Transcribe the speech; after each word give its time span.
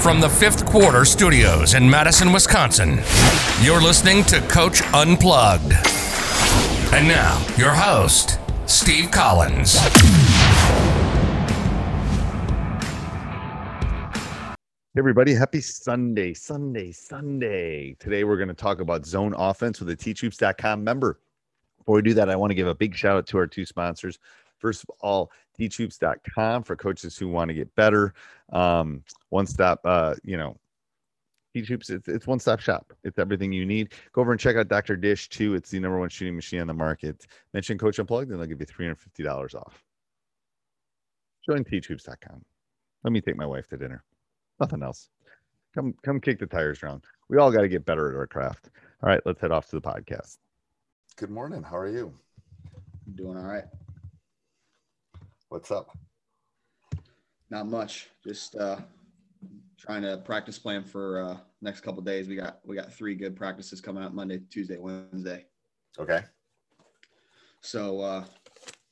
From 0.00 0.18
the 0.18 0.30
fifth 0.30 0.64
quarter 0.64 1.04
studios 1.04 1.74
in 1.74 1.88
Madison, 1.88 2.32
Wisconsin, 2.32 3.00
you're 3.60 3.82
listening 3.82 4.24
to 4.24 4.40
Coach 4.48 4.80
Unplugged. 4.94 5.74
And 6.94 7.06
now, 7.06 7.44
your 7.58 7.74
host, 7.74 8.38
Steve 8.64 9.10
Collins. 9.10 9.74
Hey 9.74 9.90
everybody, 14.96 15.34
happy 15.34 15.60
Sunday, 15.60 16.32
Sunday, 16.32 16.92
Sunday. 16.92 17.94
Today 18.00 18.24
we're 18.24 18.38
going 18.38 18.48
to 18.48 18.54
talk 18.54 18.80
about 18.80 19.04
zone 19.04 19.34
offense 19.36 19.80
with 19.80 19.90
a 19.90 19.96
teachhoops.com 19.96 20.82
member. 20.82 21.20
Before 21.76 21.96
we 21.96 22.02
do 22.02 22.14
that, 22.14 22.30
I 22.30 22.36
want 22.36 22.52
to 22.52 22.54
give 22.54 22.68
a 22.68 22.74
big 22.74 22.94
shout 22.94 23.18
out 23.18 23.26
to 23.26 23.36
our 23.36 23.46
two 23.46 23.66
sponsors. 23.66 24.18
First 24.60 24.84
of 24.84 24.90
all, 25.00 25.30
teachhoops.com 25.58 26.62
for 26.62 26.76
coaches 26.76 27.16
who 27.16 27.28
want 27.28 27.48
to 27.48 27.54
get 27.54 27.74
better. 27.74 28.14
Um, 28.52 29.02
one 29.30 29.46
stop, 29.46 29.80
uh, 29.84 30.14
you 30.22 30.36
know, 30.36 30.56
Teach 31.52 31.66
Hoops, 31.66 31.90
it's, 31.90 32.06
it's 32.06 32.26
one 32.26 32.38
stop 32.38 32.60
shop. 32.60 32.92
It's 33.02 33.18
everything 33.18 33.52
you 33.52 33.66
need. 33.66 33.92
Go 34.12 34.20
over 34.20 34.30
and 34.30 34.40
check 34.40 34.56
out 34.56 34.68
Dr. 34.68 34.96
Dish 34.96 35.28
too. 35.28 35.54
It's 35.54 35.70
the 35.70 35.80
number 35.80 35.98
one 35.98 36.08
shooting 36.08 36.36
machine 36.36 36.60
on 36.60 36.68
the 36.68 36.74
market. 36.74 37.26
Mention 37.54 37.76
Coach 37.76 37.98
Unplugged 37.98 38.30
and 38.30 38.38
they'll 38.38 38.46
give 38.46 38.60
you 38.60 38.66
$350 38.66 39.54
off. 39.56 39.82
Join 41.48 41.64
teachhoops.com. 41.64 42.44
Let 43.02 43.12
me 43.12 43.20
take 43.20 43.36
my 43.36 43.46
wife 43.46 43.66
to 43.68 43.76
dinner. 43.76 44.04
Nothing 44.60 44.82
else. 44.82 45.08
Come 45.74 45.94
come 46.02 46.20
kick 46.20 46.38
the 46.38 46.46
tires 46.46 46.82
around. 46.82 47.04
We 47.28 47.38
all 47.38 47.50
got 47.50 47.62
to 47.62 47.68
get 47.68 47.84
better 47.84 48.10
at 48.10 48.16
our 48.16 48.26
craft. 48.26 48.70
All 49.02 49.08
right, 49.08 49.20
let's 49.24 49.40
head 49.40 49.52
off 49.52 49.68
to 49.70 49.76
the 49.76 49.80
podcast. 49.80 50.38
Good 51.16 51.30
morning. 51.30 51.62
How 51.62 51.76
are 51.76 51.88
you? 51.88 52.12
I'm 53.06 53.14
doing 53.14 53.36
all 53.36 53.44
right. 53.44 53.64
What's 55.50 55.72
up? 55.72 55.98
Not 57.50 57.66
much. 57.66 58.08
Just 58.22 58.54
uh, 58.54 58.76
trying 59.76 60.02
to 60.02 60.18
practice 60.18 60.60
plan 60.60 60.84
for 60.84 61.20
uh, 61.20 61.38
next 61.60 61.80
couple 61.80 62.02
days. 62.02 62.28
We 62.28 62.36
got 62.36 62.60
we 62.64 62.76
got 62.76 62.92
three 62.92 63.16
good 63.16 63.34
practices 63.34 63.80
coming 63.80 64.04
up 64.04 64.12
Monday, 64.12 64.42
Tuesday, 64.48 64.78
Wednesday. 64.78 65.46
Okay. 65.98 66.20
So 67.62 68.00
uh, 68.00 68.24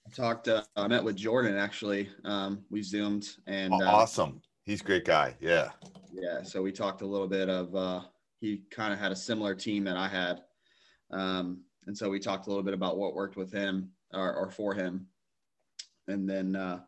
I 0.04 0.10
talked. 0.12 0.48
Uh, 0.48 0.64
I 0.74 0.88
met 0.88 1.04
with 1.04 1.14
Jordan 1.14 1.56
actually. 1.56 2.08
Um, 2.24 2.64
we 2.70 2.82
zoomed 2.82 3.28
and 3.46 3.72
uh, 3.72 3.86
awesome. 3.86 4.42
He's 4.64 4.80
a 4.80 4.84
great 4.84 5.04
guy. 5.04 5.36
Yeah. 5.40 5.68
Yeah. 6.12 6.42
So 6.42 6.60
we 6.60 6.72
talked 6.72 7.02
a 7.02 7.06
little 7.06 7.28
bit 7.28 7.48
of. 7.48 7.72
Uh, 7.76 8.00
he 8.40 8.62
kind 8.72 8.92
of 8.92 8.98
had 8.98 9.12
a 9.12 9.16
similar 9.16 9.54
team 9.54 9.84
that 9.84 9.96
I 9.96 10.08
had, 10.08 10.42
um, 11.12 11.60
and 11.86 11.96
so 11.96 12.10
we 12.10 12.18
talked 12.18 12.48
a 12.48 12.50
little 12.50 12.64
bit 12.64 12.74
about 12.74 12.98
what 12.98 13.14
worked 13.14 13.36
with 13.36 13.52
him 13.52 13.92
or, 14.12 14.34
or 14.34 14.50
for 14.50 14.74
him, 14.74 15.06
and 16.08 16.28
then 16.28 16.56
uh, 16.56 16.80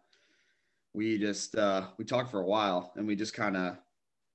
we 0.92 1.18
just 1.18 1.54
uh, 1.56 1.86
we 1.98 2.04
talked 2.04 2.30
for 2.30 2.40
a 2.40 2.46
while, 2.46 2.92
and 2.96 3.06
we 3.06 3.14
just 3.14 3.34
kind 3.34 3.56
of, 3.56 3.76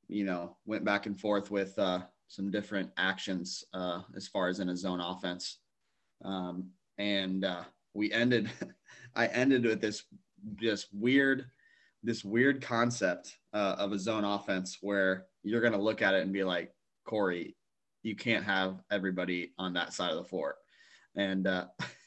you 0.08 0.24
know, 0.24 0.56
went 0.66 0.86
back 0.86 1.06
and 1.06 1.20
forth 1.20 1.52
with 1.52 1.78
uh, 1.78 2.00
some 2.28 2.52
different 2.52 2.92
actions 2.98 3.64
uh, 3.74 4.02
as 4.16 4.28
far 4.28 4.48
as 4.48 4.60
in 4.60 4.70
a 4.70 4.78
zone 4.78 5.02
offense, 5.02 5.60
um, 6.24 6.70
and 6.98 7.44
uh, 7.44 7.64
we 7.94 8.12
ended. 8.12 8.50
I 9.18 9.28
ended 9.28 9.64
with 9.64 9.80
this 9.80 10.04
just 10.58 10.88
weird, 10.94 11.46
this 12.04 12.26
weird 12.26 12.62
concept 12.62 13.38
uh, 13.54 13.76
of 13.78 13.94
a 13.94 14.00
zone 14.00 14.26
offense 14.26 14.80
where 14.82 15.28
you're 15.42 15.62
going 15.62 15.72
to 15.72 15.82
look 15.82 16.02
at 16.02 16.14
it 16.14 16.24
and 16.24 16.34
be 16.34 16.44
like, 16.44 16.74
Corey, 17.06 17.56
you 18.04 18.14
can't 18.14 18.44
have 18.44 18.84
everybody 18.92 19.54
on 19.58 19.74
that 19.74 19.94
side 19.94 20.12
of 20.12 20.18
the 20.18 20.30
floor, 20.30 20.56
and. 21.16 21.48
Uh, 21.48 21.66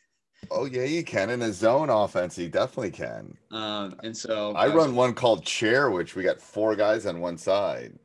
Oh 0.50 0.64
yeah, 0.64 0.84
you 0.84 1.04
can 1.04 1.30
in 1.30 1.42
a 1.42 1.52
zone 1.52 1.90
offense. 1.90 2.38
You 2.38 2.48
definitely 2.48 2.90
can. 2.90 3.36
Um, 3.50 3.96
and 4.02 4.16
so 4.16 4.52
I 4.52 4.68
run 4.68 4.94
one 4.94 5.14
called 5.14 5.44
chair, 5.44 5.90
which 5.90 6.14
we 6.14 6.22
got 6.22 6.40
four 6.40 6.74
guys 6.76 7.06
on 7.06 7.20
one 7.20 7.36
side. 7.36 7.98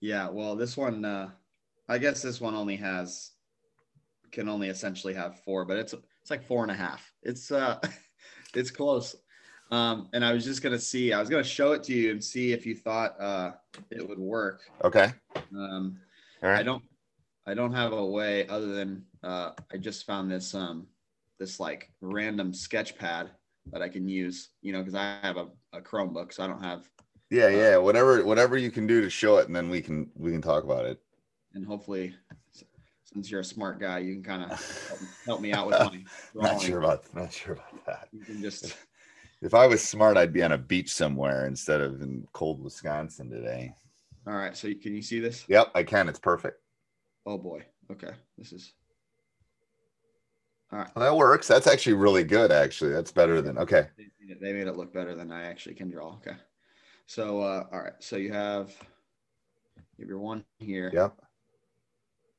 Yeah, 0.00 0.28
well, 0.28 0.56
this 0.56 0.76
one, 0.76 1.04
uh, 1.04 1.30
I 1.88 1.98
guess 1.98 2.22
this 2.22 2.40
one 2.40 2.54
only 2.54 2.76
has 2.76 3.30
can 4.32 4.48
only 4.48 4.68
essentially 4.68 5.14
have 5.14 5.40
four, 5.40 5.64
but 5.64 5.76
it's 5.78 5.92
it's 5.92 6.30
like 6.30 6.42
four 6.42 6.62
and 6.62 6.70
a 6.70 6.74
half. 6.74 7.12
It's 7.22 7.50
uh, 7.50 7.78
it's 8.54 8.70
close. 8.70 9.16
Um, 9.70 10.08
and 10.12 10.22
I 10.22 10.32
was 10.32 10.44
just 10.44 10.62
gonna 10.62 10.78
see, 10.78 11.12
I 11.12 11.20
was 11.20 11.30
gonna 11.30 11.42
show 11.42 11.72
it 11.72 11.82
to 11.84 11.94
you 11.94 12.10
and 12.10 12.22
see 12.22 12.52
if 12.52 12.66
you 12.66 12.74
thought 12.74 13.18
uh, 13.20 13.52
it 13.90 14.06
would 14.06 14.18
work. 14.18 14.60
Okay. 14.84 15.12
Um, 15.54 15.98
All 16.42 16.50
right. 16.50 16.58
I 16.58 16.62
don't, 16.62 16.82
I 17.46 17.54
don't 17.54 17.72
have 17.72 17.92
a 17.92 18.04
way 18.04 18.46
other 18.48 18.66
than 18.66 19.04
uh, 19.22 19.52
I 19.72 19.78
just 19.78 20.04
found 20.04 20.30
this 20.30 20.54
um, 20.54 20.86
this 21.42 21.58
like 21.58 21.90
random 22.00 22.54
sketch 22.54 22.96
pad 22.96 23.30
that 23.72 23.82
I 23.82 23.88
can 23.88 24.08
use, 24.08 24.50
you 24.62 24.72
know, 24.72 24.78
because 24.78 24.94
I 24.94 25.18
have 25.22 25.36
a, 25.36 25.48
a 25.72 25.80
Chromebook, 25.80 26.32
so 26.32 26.44
I 26.44 26.46
don't 26.46 26.62
have, 26.62 26.88
Yeah, 27.30 27.48
yeah. 27.48 27.76
Uh, 27.76 27.80
whatever, 27.80 28.24
whatever 28.24 28.56
you 28.56 28.70
can 28.70 28.86
do 28.86 29.00
to 29.00 29.10
show 29.10 29.38
it, 29.38 29.46
and 29.48 29.56
then 29.56 29.68
we 29.68 29.80
can 29.80 30.10
we 30.14 30.30
can 30.30 30.42
talk 30.42 30.62
about 30.64 30.86
it. 30.86 31.00
and 31.54 31.66
hopefully, 31.66 32.14
since 33.04 33.30
you're 33.30 33.40
a 33.40 33.44
smart 33.44 33.80
guy, 33.80 33.98
you 33.98 34.14
can 34.14 34.22
kind 34.22 34.42
of 34.44 34.48
help, 34.88 35.00
help 35.26 35.40
me 35.40 35.52
out 35.52 35.66
with 35.66 35.78
money. 35.80 36.04
Not 36.34 36.62
sure 36.62 36.78
about 36.78 37.12
not 37.14 37.32
sure 37.32 37.54
about 37.54 37.84
that. 37.86 38.08
You 38.12 38.24
can 38.24 38.40
just, 38.40 38.74
If 39.42 39.54
I 39.54 39.66
was 39.66 39.82
smart, 39.82 40.16
I'd 40.16 40.32
be 40.32 40.42
on 40.44 40.52
a 40.52 40.58
beach 40.58 40.94
somewhere 40.94 41.46
instead 41.46 41.80
of 41.80 42.00
in 42.00 42.26
cold 42.32 42.62
Wisconsin 42.62 43.28
today. 43.28 43.74
all 44.26 44.34
right. 44.34 44.56
So 44.56 44.68
can 44.80 44.94
you 44.94 45.02
see 45.02 45.18
this? 45.20 45.44
Yep, 45.48 45.72
I 45.74 45.82
can. 45.82 46.08
It's 46.08 46.20
perfect. 46.20 46.58
Oh 47.26 47.38
boy. 47.38 47.64
Okay. 47.90 48.12
This 48.38 48.52
is, 48.52 48.72
all 50.72 50.78
right. 50.78 50.88
Well, 50.96 51.04
that 51.04 51.16
works. 51.16 51.46
That's 51.48 51.66
actually 51.66 51.94
really 51.94 52.24
good. 52.24 52.50
Actually, 52.50 52.92
that's 52.92 53.12
better 53.12 53.40
than 53.42 53.58
okay. 53.58 53.88
They 53.96 54.04
made 54.20 54.30
it- 54.30 54.40
they 54.40 54.52
made 54.52 54.66
it 54.66 54.76
look 54.76 54.92
better 54.92 55.14
than 55.14 55.30
I 55.30 55.44
actually 55.44 55.74
can 55.74 55.90
draw. 55.90 56.14
Okay. 56.14 56.36
So, 57.06 57.40
uh, 57.40 57.66
all 57.72 57.80
right. 57.82 57.92
So 58.00 58.16
you 58.16 58.32
have, 58.32 58.68
you 59.98 60.04
have 60.04 60.08
your 60.08 60.18
one 60.18 60.44
here. 60.58 60.90
Yep, 60.94 61.14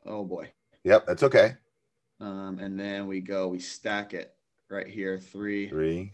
Oh 0.05 0.23
boy. 0.25 0.51
yep. 0.83 1.05
That's 1.05 1.23
okay. 1.23 1.55
Um, 2.19 2.57
and 2.59 2.79
then 2.79 3.05
we 3.07 3.19
go, 3.19 3.47
we 3.49 3.59
stack 3.59 4.13
it 4.13 4.33
right 4.69 4.87
here, 4.87 5.19
three, 5.19 5.67
Three. 5.69 6.13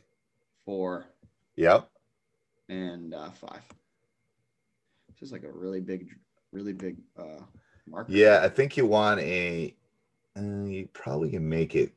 four, 0.65 1.05
Yep. 1.55 1.89
and 2.67 3.13
uh, 3.13 3.29
five. 3.31 3.61
This 5.09 5.21
is 5.27 5.31
like 5.31 5.43
a 5.43 5.51
really 5.51 5.81
big, 5.81 6.09
really 6.51 6.73
big 6.73 6.97
uh, 7.17 7.41
marker. 7.87 8.11
Yeah, 8.11 8.41
I 8.43 8.49
think 8.49 8.75
you 8.75 8.85
want 8.85 9.19
a. 9.21 9.75
Uh, 10.37 10.63
you 10.65 10.87
probably 10.93 11.29
can 11.29 11.47
make 11.47 11.75
it 11.75 11.93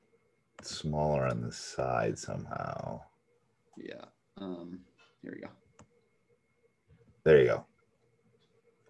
smaller 0.64 1.26
on 1.26 1.42
the 1.42 1.52
side 1.52 2.18
somehow. 2.18 3.00
Yeah. 3.76 4.04
Um, 4.38 4.80
here 5.22 5.32
we 5.34 5.40
go. 5.40 5.48
There 7.24 7.40
you 7.40 7.46
go. 7.46 7.64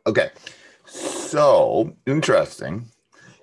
Okay. 0.07 0.31
So 0.87 1.95
interesting. 2.07 2.87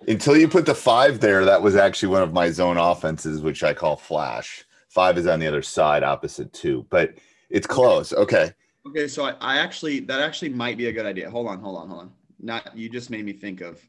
Until 0.08 0.38
you 0.38 0.48
put 0.48 0.66
the 0.66 0.76
five 0.76 1.20
there, 1.20 1.46
that 1.46 1.62
was 1.62 1.76
actually 1.76 2.10
one 2.10 2.24
of 2.24 2.34
my 2.34 2.50
zone 2.50 2.78
offenses, 2.78 3.42
which 3.42 3.64
I 3.64 3.74
call 3.74 3.96
flash. 3.96 4.66
Five 4.90 5.18
is 5.18 5.28
on 5.28 5.40
the 5.40 5.48
other 5.48 5.62
side, 5.62 6.04
opposite 6.04 6.52
two, 6.52 6.86
but 6.90 7.16
it's 7.50 7.68
close. 7.68 8.14
Okay. 8.14 8.52
Okay, 8.88 9.08
so 9.08 9.26
I, 9.26 9.32
I 9.40 9.58
actually 9.58 10.00
that 10.02 10.22
actually 10.22 10.50
might 10.50 10.78
be 10.78 10.88
a 10.88 10.92
good 10.92 11.06
idea. 11.06 11.30
Hold 11.30 11.48
on, 11.48 11.60
hold 11.60 11.78
on, 11.78 11.90
hold 11.90 12.02
on. 12.02 12.12
Not 12.40 12.76
you 12.76 12.90
just 12.90 13.10
made 13.10 13.26
me 13.26 13.34
think 13.34 13.62
of 13.62 13.80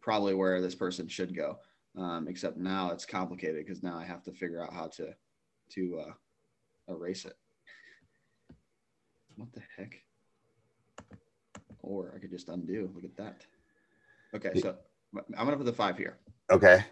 probably 0.00 0.34
where 0.34 0.60
this 0.60 0.74
person 0.74 1.08
should 1.08 1.34
go. 1.34 1.58
Um, 1.96 2.26
except 2.28 2.56
now 2.56 2.90
it's 2.90 3.04
complicated 3.04 3.64
because 3.66 3.82
now 3.82 3.96
I 3.96 4.04
have 4.04 4.22
to 4.24 4.32
figure 4.32 4.62
out 4.62 4.72
how 4.72 4.86
to 4.96 5.14
to 5.74 6.02
uh, 6.06 6.92
erase 6.92 7.24
it. 7.24 7.36
what 9.36 9.52
the 9.52 9.62
heck? 9.76 10.02
Or 11.82 12.12
I 12.14 12.18
could 12.18 12.30
just 12.30 12.48
undo. 12.48 12.90
Look 12.94 13.04
at 13.04 13.16
that. 13.16 13.44
Okay, 14.34 14.60
so 14.60 14.76
I'm 15.36 15.44
gonna 15.44 15.56
put 15.56 15.66
the 15.66 15.72
five 15.72 15.96
here. 15.96 16.18
Okay. 16.50 16.84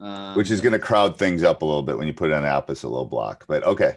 Um, 0.00 0.36
Which 0.36 0.50
is 0.50 0.60
going 0.60 0.72
to 0.72 0.78
crowd 0.78 1.18
things 1.18 1.42
up 1.42 1.62
a 1.62 1.64
little 1.64 1.82
bit 1.82 1.98
when 1.98 2.06
you 2.06 2.12
put 2.12 2.30
it 2.30 2.34
on 2.34 2.42
the 2.42 2.48
a 2.84 2.88
little 2.88 3.04
block. 3.04 3.44
But 3.48 3.64
okay. 3.64 3.96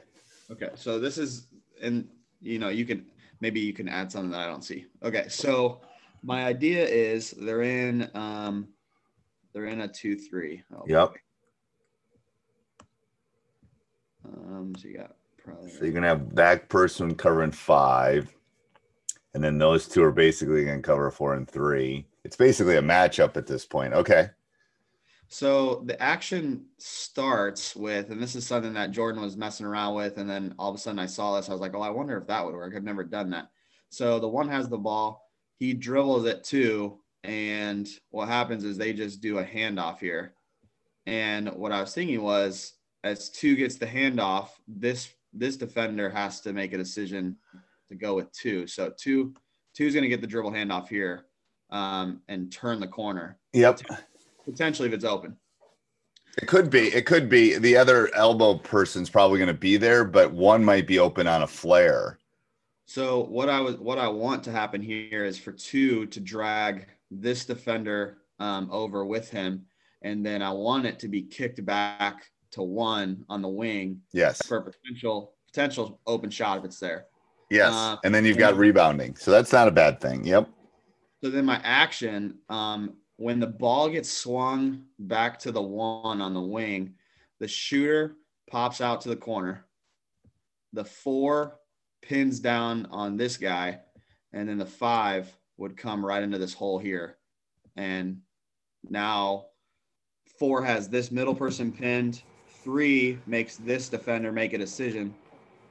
Okay, 0.49 0.69
so 0.75 0.99
this 0.99 1.17
is, 1.17 1.47
and 1.81 2.07
you 2.41 2.57
know, 2.57 2.69
you 2.69 2.85
can 2.85 3.05
maybe 3.39 3.59
you 3.59 3.73
can 3.73 3.87
add 3.87 4.11
something 4.11 4.31
that 4.31 4.41
I 4.41 4.47
don't 4.47 4.63
see. 4.63 4.85
Okay, 5.03 5.27
so 5.29 5.81
my 6.23 6.45
idea 6.45 6.85
is 6.85 7.31
they're 7.31 7.61
in, 7.61 8.09
um, 8.15 8.67
they're 9.53 9.65
in 9.65 9.81
a 9.81 9.87
two 9.87 10.15
three. 10.15 10.63
Oh, 10.73 10.83
Yep. 10.87 11.09
boy. 11.09 11.17
Um, 14.25 14.73
so 14.77 14.87
you 14.87 14.97
got 14.97 15.15
probably. 15.43 15.69
So 15.69 15.83
you're 15.83 15.93
going 15.93 16.03
to 16.03 16.09
have 16.09 16.35
that 16.35 16.69
person 16.69 17.15
covering 17.15 17.51
five. 17.51 18.33
And 19.33 19.43
then 19.43 19.57
those 19.57 19.87
two 19.87 20.03
are 20.03 20.11
basically 20.11 20.65
going 20.65 20.81
to 20.81 20.87
cover 20.87 21.09
four 21.09 21.35
and 21.35 21.49
three. 21.49 22.05
It's 22.23 22.35
basically 22.35 22.75
a 22.75 22.81
matchup 22.81 23.37
at 23.37 23.47
this 23.47 23.65
point. 23.65 23.93
Okay. 23.93 24.29
So 25.29 25.83
the 25.85 25.99
action 26.01 26.65
starts 26.77 27.73
with, 27.73 28.09
and 28.09 28.21
this 28.21 28.35
is 28.35 28.45
something 28.45 28.73
that 28.73 28.91
Jordan 28.91 29.21
was 29.21 29.37
messing 29.37 29.65
around 29.65 29.95
with, 29.95 30.17
and 30.17 30.29
then 30.29 30.53
all 30.59 30.69
of 30.69 30.75
a 30.75 30.77
sudden 30.77 30.99
I 30.99 31.05
saw 31.05 31.37
this. 31.37 31.47
I 31.47 31.53
was 31.53 31.61
like, 31.61 31.73
"Oh, 31.73 31.81
I 31.81 31.89
wonder 31.89 32.17
if 32.17 32.27
that 32.27 32.43
would 32.45 32.53
work." 32.53 32.75
I've 32.75 32.83
never 32.83 33.05
done 33.05 33.29
that. 33.29 33.49
So 33.89 34.19
the 34.19 34.27
one 34.27 34.49
has 34.49 34.67
the 34.67 34.77
ball, 34.77 35.31
he 35.55 35.73
dribbles 35.73 36.25
it 36.25 36.43
two, 36.43 36.99
and 37.23 37.87
what 38.09 38.27
happens 38.27 38.63
is 38.63 38.77
they 38.77 38.93
just 38.93 39.21
do 39.21 39.39
a 39.39 39.43
handoff 39.43 39.99
here. 39.99 40.33
And 41.05 41.49
what 41.49 41.71
I 41.71 41.81
was 41.81 41.93
thinking 41.93 42.21
was, 42.21 42.73
as 43.03 43.29
two 43.29 43.55
gets 43.55 43.75
the 43.75 43.85
handoff, 43.85 44.49
this 44.67 45.09
this 45.33 45.55
defender 45.55 46.09
has 46.09 46.41
to 46.41 46.53
make 46.53 46.73
a 46.73 46.77
decision 46.77 47.37
to 47.87 47.95
go 47.95 48.15
with 48.15 48.31
two. 48.31 48.67
So 48.67 48.91
two 48.97 49.33
two's 49.75 49.93
going 49.93 50.03
to 50.03 50.09
get 50.09 50.21
the 50.21 50.27
dribble 50.27 50.51
handoff 50.51 50.87
here 50.87 51.25
um, 51.69 52.21
and 52.27 52.51
turn 52.51 52.79
the 52.79 52.87
corner 52.87 53.39
Yep. 53.53 53.81
potentially 54.43 54.89
if 54.89 54.93
it's 54.93 55.05
open. 55.05 55.37
It 56.41 56.47
could 56.47 56.69
be. 56.69 56.87
It 56.87 57.05
could 57.05 57.27
be. 57.29 57.57
The 57.57 57.75
other 57.77 58.13
elbow 58.15 58.55
person's 58.55 59.09
probably 59.09 59.37
going 59.37 59.47
to 59.47 59.53
be 59.53 59.77
there, 59.77 60.05
but 60.05 60.31
one 60.31 60.63
might 60.63 60.87
be 60.87 60.99
open 60.99 61.27
on 61.27 61.41
a 61.41 61.47
flare. 61.47 62.19
So 62.85 63.23
what 63.25 63.49
I 63.49 63.59
was 63.59 63.77
what 63.77 63.97
I 63.97 64.07
want 64.07 64.43
to 64.45 64.51
happen 64.51 64.81
here 64.81 65.25
is 65.25 65.37
for 65.37 65.51
two 65.51 66.05
to 66.07 66.19
drag 66.19 66.87
this 67.11 67.45
defender 67.45 68.17
um, 68.39 68.69
over 68.71 69.05
with 69.05 69.29
him, 69.29 69.65
and 70.01 70.25
then 70.25 70.41
I 70.41 70.51
want 70.51 70.85
it 70.85 70.97
to 70.99 71.07
be 71.07 71.21
kicked 71.21 71.63
back 71.65 72.23
to 72.51 72.63
one 72.63 73.23
on 73.29 73.41
the 73.41 73.47
wing 73.47 74.01
Yes. 74.13 74.45
for 74.45 74.61
potential 74.61 75.33
potential 75.47 75.99
open 76.07 76.29
shot 76.29 76.57
if 76.59 76.65
it's 76.65 76.79
there. 76.79 77.05
Yes. 77.49 77.73
Uh, 77.73 77.97
and 78.05 78.15
then 78.15 78.23
you've 78.23 78.37
got 78.37 78.55
rebounding. 78.55 79.15
So 79.17 79.31
that's 79.31 79.51
not 79.51 79.67
a 79.67 79.71
bad 79.71 79.99
thing. 79.99 80.23
Yep. 80.25 80.49
So 81.21 81.29
then 81.29 81.43
my 81.45 81.59
action, 81.63 82.37
um, 82.49 82.93
when 83.17 83.39
the 83.39 83.47
ball 83.47 83.89
gets 83.89 84.09
swung 84.09 84.85
back 84.97 85.37
to 85.39 85.51
the 85.51 85.61
one 85.61 86.21
on 86.21 86.33
the 86.33 86.41
wing, 86.41 86.93
the 87.39 87.47
shooter 87.47 88.15
pops 88.49 88.79
out 88.79 89.01
to 89.01 89.09
the 89.09 89.15
corner. 89.17 89.65
The 90.73 90.85
four 90.85 91.59
pins 92.01 92.39
down 92.39 92.87
on 92.89 93.17
this 93.17 93.35
guy, 93.35 93.81
and 94.31 94.47
then 94.47 94.57
the 94.57 94.65
five 94.65 95.29
would 95.61 95.77
come 95.77 96.03
right 96.03 96.23
into 96.23 96.39
this 96.39 96.53
hole 96.55 96.79
here. 96.79 97.17
And 97.77 98.21
now 98.89 99.45
four 100.39 100.63
has 100.63 100.89
this 100.89 101.11
middle 101.11 101.35
person 101.35 101.71
pinned. 101.71 102.23
Three 102.63 103.19
makes 103.27 103.57
this 103.57 103.87
defender 103.87 104.31
make 104.31 104.53
a 104.53 104.57
decision. 104.57 105.13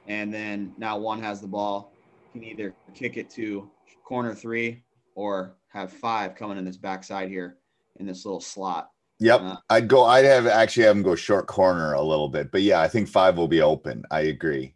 And 0.07 0.33
then 0.33 0.73
now 0.77 0.97
one 0.97 1.21
has 1.21 1.41
the 1.41 1.47
ball. 1.47 1.93
Can 2.31 2.43
either 2.45 2.73
kick 2.95 3.17
it 3.17 3.29
to 3.31 3.69
corner 4.05 4.33
three 4.33 4.81
or 5.13 5.57
have 5.67 5.91
five 5.91 6.35
coming 6.35 6.57
in 6.57 6.63
this 6.63 6.77
backside 6.77 7.27
here 7.27 7.57
in 7.97 8.05
this 8.05 8.25
little 8.25 8.39
slot. 8.39 8.91
Yep. 9.19 9.41
Uh, 9.41 9.57
I'd 9.69 9.87
go, 9.89 10.05
I'd 10.05 10.25
have 10.25 10.47
actually 10.47 10.83
have 10.83 10.95
him 10.95 11.03
go 11.03 11.15
short 11.15 11.47
corner 11.47 11.93
a 11.93 12.01
little 12.01 12.29
bit. 12.29 12.49
But 12.49 12.61
yeah, 12.61 12.79
I 12.79 12.87
think 12.87 13.09
five 13.09 13.37
will 13.37 13.49
be 13.49 13.61
open. 13.61 14.03
I 14.09 14.21
agree. 14.21 14.73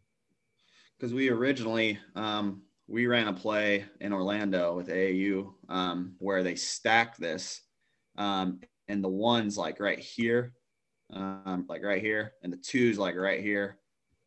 because 0.98 1.14
we 1.14 1.30
originally 1.30 1.98
um, 2.16 2.62
we 2.88 3.08
ran 3.08 3.28
a 3.28 3.34
play 3.34 3.86
in 4.00 4.14
Orlando 4.14 4.76
with 4.76 4.90
AAU 4.90 5.54
um, 5.70 6.16
where 6.20 6.44
they 6.44 6.56
stack 6.56 7.18
this, 7.18 7.62
um, 8.18 8.60
and 8.88 9.04
the 9.04 9.10
ones 9.10 9.58
like 9.58 9.80
right 9.80 10.00
here, 10.00 10.54
um, 11.12 11.66
like 11.68 11.84
right 11.84 12.02
here, 12.02 12.34
and 12.44 12.54
the 12.54 12.58
twos 12.58 12.98
like 12.98 13.16
right 13.16 13.42
here, 13.42 13.80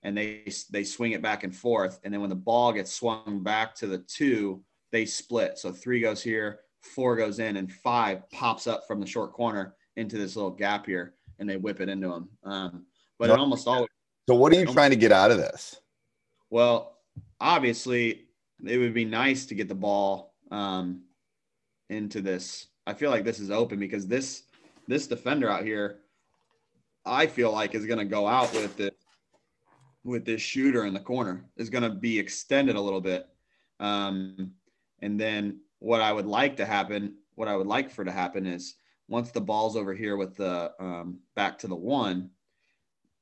and 0.02 0.16
they 0.16 0.44
they 0.70 0.84
swing 0.84 1.12
it 1.12 1.22
back 1.22 1.44
and 1.44 1.55
forth, 1.55 2.00
and 2.02 2.12
then 2.12 2.20
when 2.20 2.31
the 2.31 2.37
ball 2.37 2.72
gets 2.72 2.93
swung 2.93 3.43
back 3.43 3.75
to 3.76 3.87
the 3.87 3.99
two, 3.99 4.62
they 4.90 5.04
split. 5.04 5.58
So 5.58 5.72
three 5.72 6.00
goes 6.00 6.22
here, 6.22 6.61
four 6.82 7.16
goes 7.16 7.38
in, 7.38 7.56
and 7.56 7.72
five 7.72 8.28
pops 8.31 8.66
up 8.66 8.87
from 8.88 9.00
the 9.00 9.06
short 9.06 9.32
corner 9.32 9.76
into 9.96 10.19
this 10.19 10.34
little 10.34 10.50
gap 10.50 10.87
here, 10.87 11.14
and 11.38 11.49
they 11.49 11.56
whip 11.56 11.81
it 11.81 11.88
into 11.88 12.08
them. 12.08 12.28
Um, 12.43 12.87
but 13.20 13.31
it 13.31 13.38
almost 13.38 13.69
always 13.69 13.88
So 14.28 14.34
what 14.34 14.52
are 14.52 14.56
you 14.58 14.66
trying 14.66 14.90
to 14.90 14.96
get 14.96 15.12
out 15.12 15.31
of 15.31 15.38
this? 15.38 15.81
well, 16.50 16.99
obviously, 17.40 18.27
it 18.64 18.78
would 18.78 18.94
be 18.94 19.05
nice 19.05 19.46
to 19.46 19.55
get 19.55 19.69
the 19.69 19.75
ball 19.75 20.34
um, 20.50 21.02
into 21.90 22.20
this. 22.20 22.69
I 22.87 22.94
feel 22.94 23.10
like 23.10 23.25
this 23.25 23.40
is 23.40 23.50
open 23.50 23.78
because 23.78 24.06
this 24.06 24.44
this 24.87 25.06
defender 25.06 25.50
out 25.50 25.64
here, 25.64 25.99
I 27.05 27.26
feel 27.26 27.52
like 27.52 27.75
is 27.75 27.87
going 27.87 27.99
to 27.99 28.05
go 28.05 28.26
out 28.26 28.52
with 28.55 28.81
it 28.81 28.96
with 30.05 30.25
this 30.25 30.40
shooter 30.40 30.87
in 30.87 30.94
the 30.94 31.00
corner 31.00 31.44
is 31.56 31.69
going 31.69 31.82
to 31.82 31.90
be 31.90 32.19
extended 32.19 32.76
a 32.76 32.81
little 32.81 33.00
bit, 33.00 33.28
um, 33.81 34.52
and 35.02 35.20
then 35.20 35.61
what 35.81 36.00
I 36.00 36.12
would 36.12 36.26
like 36.26 36.56
to 36.56 36.66
happen, 36.66 37.14
what 37.34 37.49
I 37.49 37.56
would 37.56 37.66
like 37.66 37.90
for 37.90 38.04
to 38.04 38.11
happen 38.11 38.46
is 38.46 38.75
once 39.08 39.31
the 39.31 39.40
ball's 39.40 39.76
over 39.76 39.94
here 39.94 40.16
with 40.16 40.37
the 40.37 40.72
um, 40.81 41.19
back 41.37 41.58
to 41.58 41.66
the 41.66 41.76
one, 41.76 42.31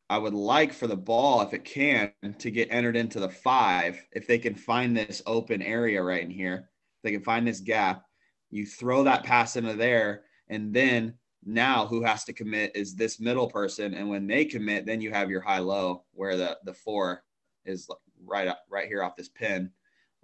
I 0.09 0.19
would 0.19 0.35
like 0.35 0.73
for 0.73 0.87
the 0.87 0.97
ball, 0.97 1.41
if 1.41 1.53
it 1.53 1.65
can, 1.65 2.13
to 2.39 2.51
get 2.51 2.69
entered 2.71 2.97
into 2.97 3.19
the 3.19 3.29
five. 3.29 4.01
If 4.13 4.27
they 4.27 4.39
can 4.39 4.55
find 4.55 4.97
this 4.97 5.21
open 5.27 5.63
area 5.63 6.03
right 6.03 6.23
in 6.23 6.31
here, 6.31 6.71
they 7.03 7.11
can 7.11 7.23
find 7.23 7.47
this 7.47 7.61
gap. 7.61 8.05
You 8.51 8.67
throw 8.67 9.03
that 9.05 9.25
pass 9.25 9.57
into 9.57 9.75
there, 9.75 10.23
and 10.49 10.73
then 10.73 11.15
now 11.45 11.87
who 11.87 12.03
has 12.03 12.25
to 12.25 12.33
commit 12.33 12.77
is 12.77 12.95
this 12.95 13.19
middle 13.19 13.49
person. 13.49 13.95
And 13.95 14.09
when 14.09 14.27
they 14.27 14.45
commit, 14.45 14.87
then 14.87 15.01
you 15.01 15.11
have 15.13 15.31
your 15.31 15.41
high 15.41 15.59
low 15.59 16.05
where 16.13 16.37
the 16.37 16.59
the 16.65 16.75
four 16.75 17.25
is 17.65 17.89
right 18.25 18.47
up 18.47 18.61
right 18.71 18.87
here 18.87 19.03
off 19.03 19.17
this 19.17 19.29
pin. 19.29 19.71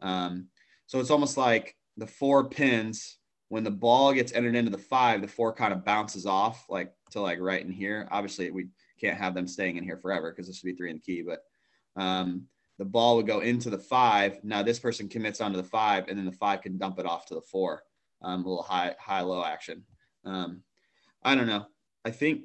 Um, 0.00 0.48
so 0.86 1.00
it's 1.00 1.10
almost 1.10 1.36
like 1.36 1.76
the 1.96 2.06
four 2.06 2.48
pins. 2.48 3.18
When 3.48 3.64
the 3.64 3.70
ball 3.70 4.14
gets 4.14 4.32
entered 4.32 4.54
into 4.54 4.70
the 4.70 4.78
five, 4.78 5.20
the 5.20 5.28
four 5.28 5.52
kind 5.52 5.72
of 5.72 5.84
bounces 5.84 6.24
off 6.24 6.64
like 6.70 6.92
to 7.10 7.20
like 7.20 7.38
right 7.40 7.62
in 7.62 7.70
here. 7.70 8.08
Obviously, 8.10 8.50
we 8.50 8.68
can't 9.02 9.18
have 9.18 9.34
them 9.34 9.46
staying 9.46 9.76
in 9.76 9.84
here 9.84 9.98
forever 9.98 10.30
because 10.30 10.46
this 10.46 10.62
would 10.62 10.70
be 10.70 10.76
three 10.76 10.90
in 10.90 10.96
the 10.96 11.02
key. 11.02 11.22
But 11.22 11.42
um, 12.00 12.46
the 12.78 12.84
ball 12.84 13.16
would 13.16 13.26
go 13.26 13.40
into 13.40 13.70
the 13.70 13.78
five. 13.78 14.38
Now 14.42 14.62
this 14.62 14.78
person 14.78 15.08
commits 15.08 15.40
onto 15.40 15.56
the 15.56 15.64
five, 15.64 16.08
and 16.08 16.18
then 16.18 16.26
the 16.26 16.32
five 16.32 16.62
can 16.62 16.78
dump 16.78 16.98
it 16.98 17.06
off 17.06 17.26
to 17.26 17.34
the 17.34 17.40
four. 17.40 17.82
Um, 18.22 18.44
a 18.44 18.48
little 18.48 18.62
high 18.62 18.94
high 19.00 19.22
low 19.22 19.44
action. 19.44 19.84
Um, 20.24 20.62
I 21.22 21.34
don't 21.34 21.46
know. 21.46 21.66
I 22.04 22.10
think 22.10 22.42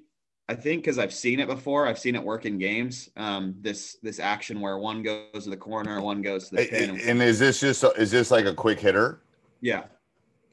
I 0.50 0.56
think 0.56 0.82
because 0.84 0.98
I've 0.98 1.14
seen 1.14 1.40
it 1.40 1.48
before. 1.48 1.88
I've 1.88 2.00
seen 2.00 2.16
it 2.16 2.24
work 2.24 2.46
in 2.46 2.58
games. 2.58 3.10
Um, 3.18 3.56
this 3.62 3.98
this 4.02 4.20
action 4.20 4.60
where 4.62 4.78
one 4.78 5.04
goes 5.04 5.44
to 5.44 5.50
the 5.50 5.58
corner, 5.58 6.02
one 6.02 6.22
goes 6.22 6.50
to 6.50 6.56
the 6.56 6.68
pin. 6.68 7.00
And 7.02 7.22
is 7.22 7.38
this 7.38 7.60
just 7.60 7.84
is 7.98 8.12
this 8.12 8.32
like 8.32 8.46
a 8.46 8.54
quick 8.54 8.80
hitter? 8.80 9.22
yeah, 9.62 9.84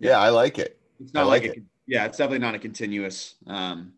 Yeah, 0.01 0.19
I 0.19 0.31
like 0.31 0.59
it. 0.59 0.79
it's 1.01 1.15
not 1.15 1.25
I 1.25 1.27
like, 1.27 1.43
like 1.43 1.57
a, 1.59 1.61
yeah, 1.87 2.05
it's 2.07 2.19
definitely 2.19 2.41
not 2.41 2.55
a 2.55 2.59
continuous 2.59 3.37
um, 3.47 3.93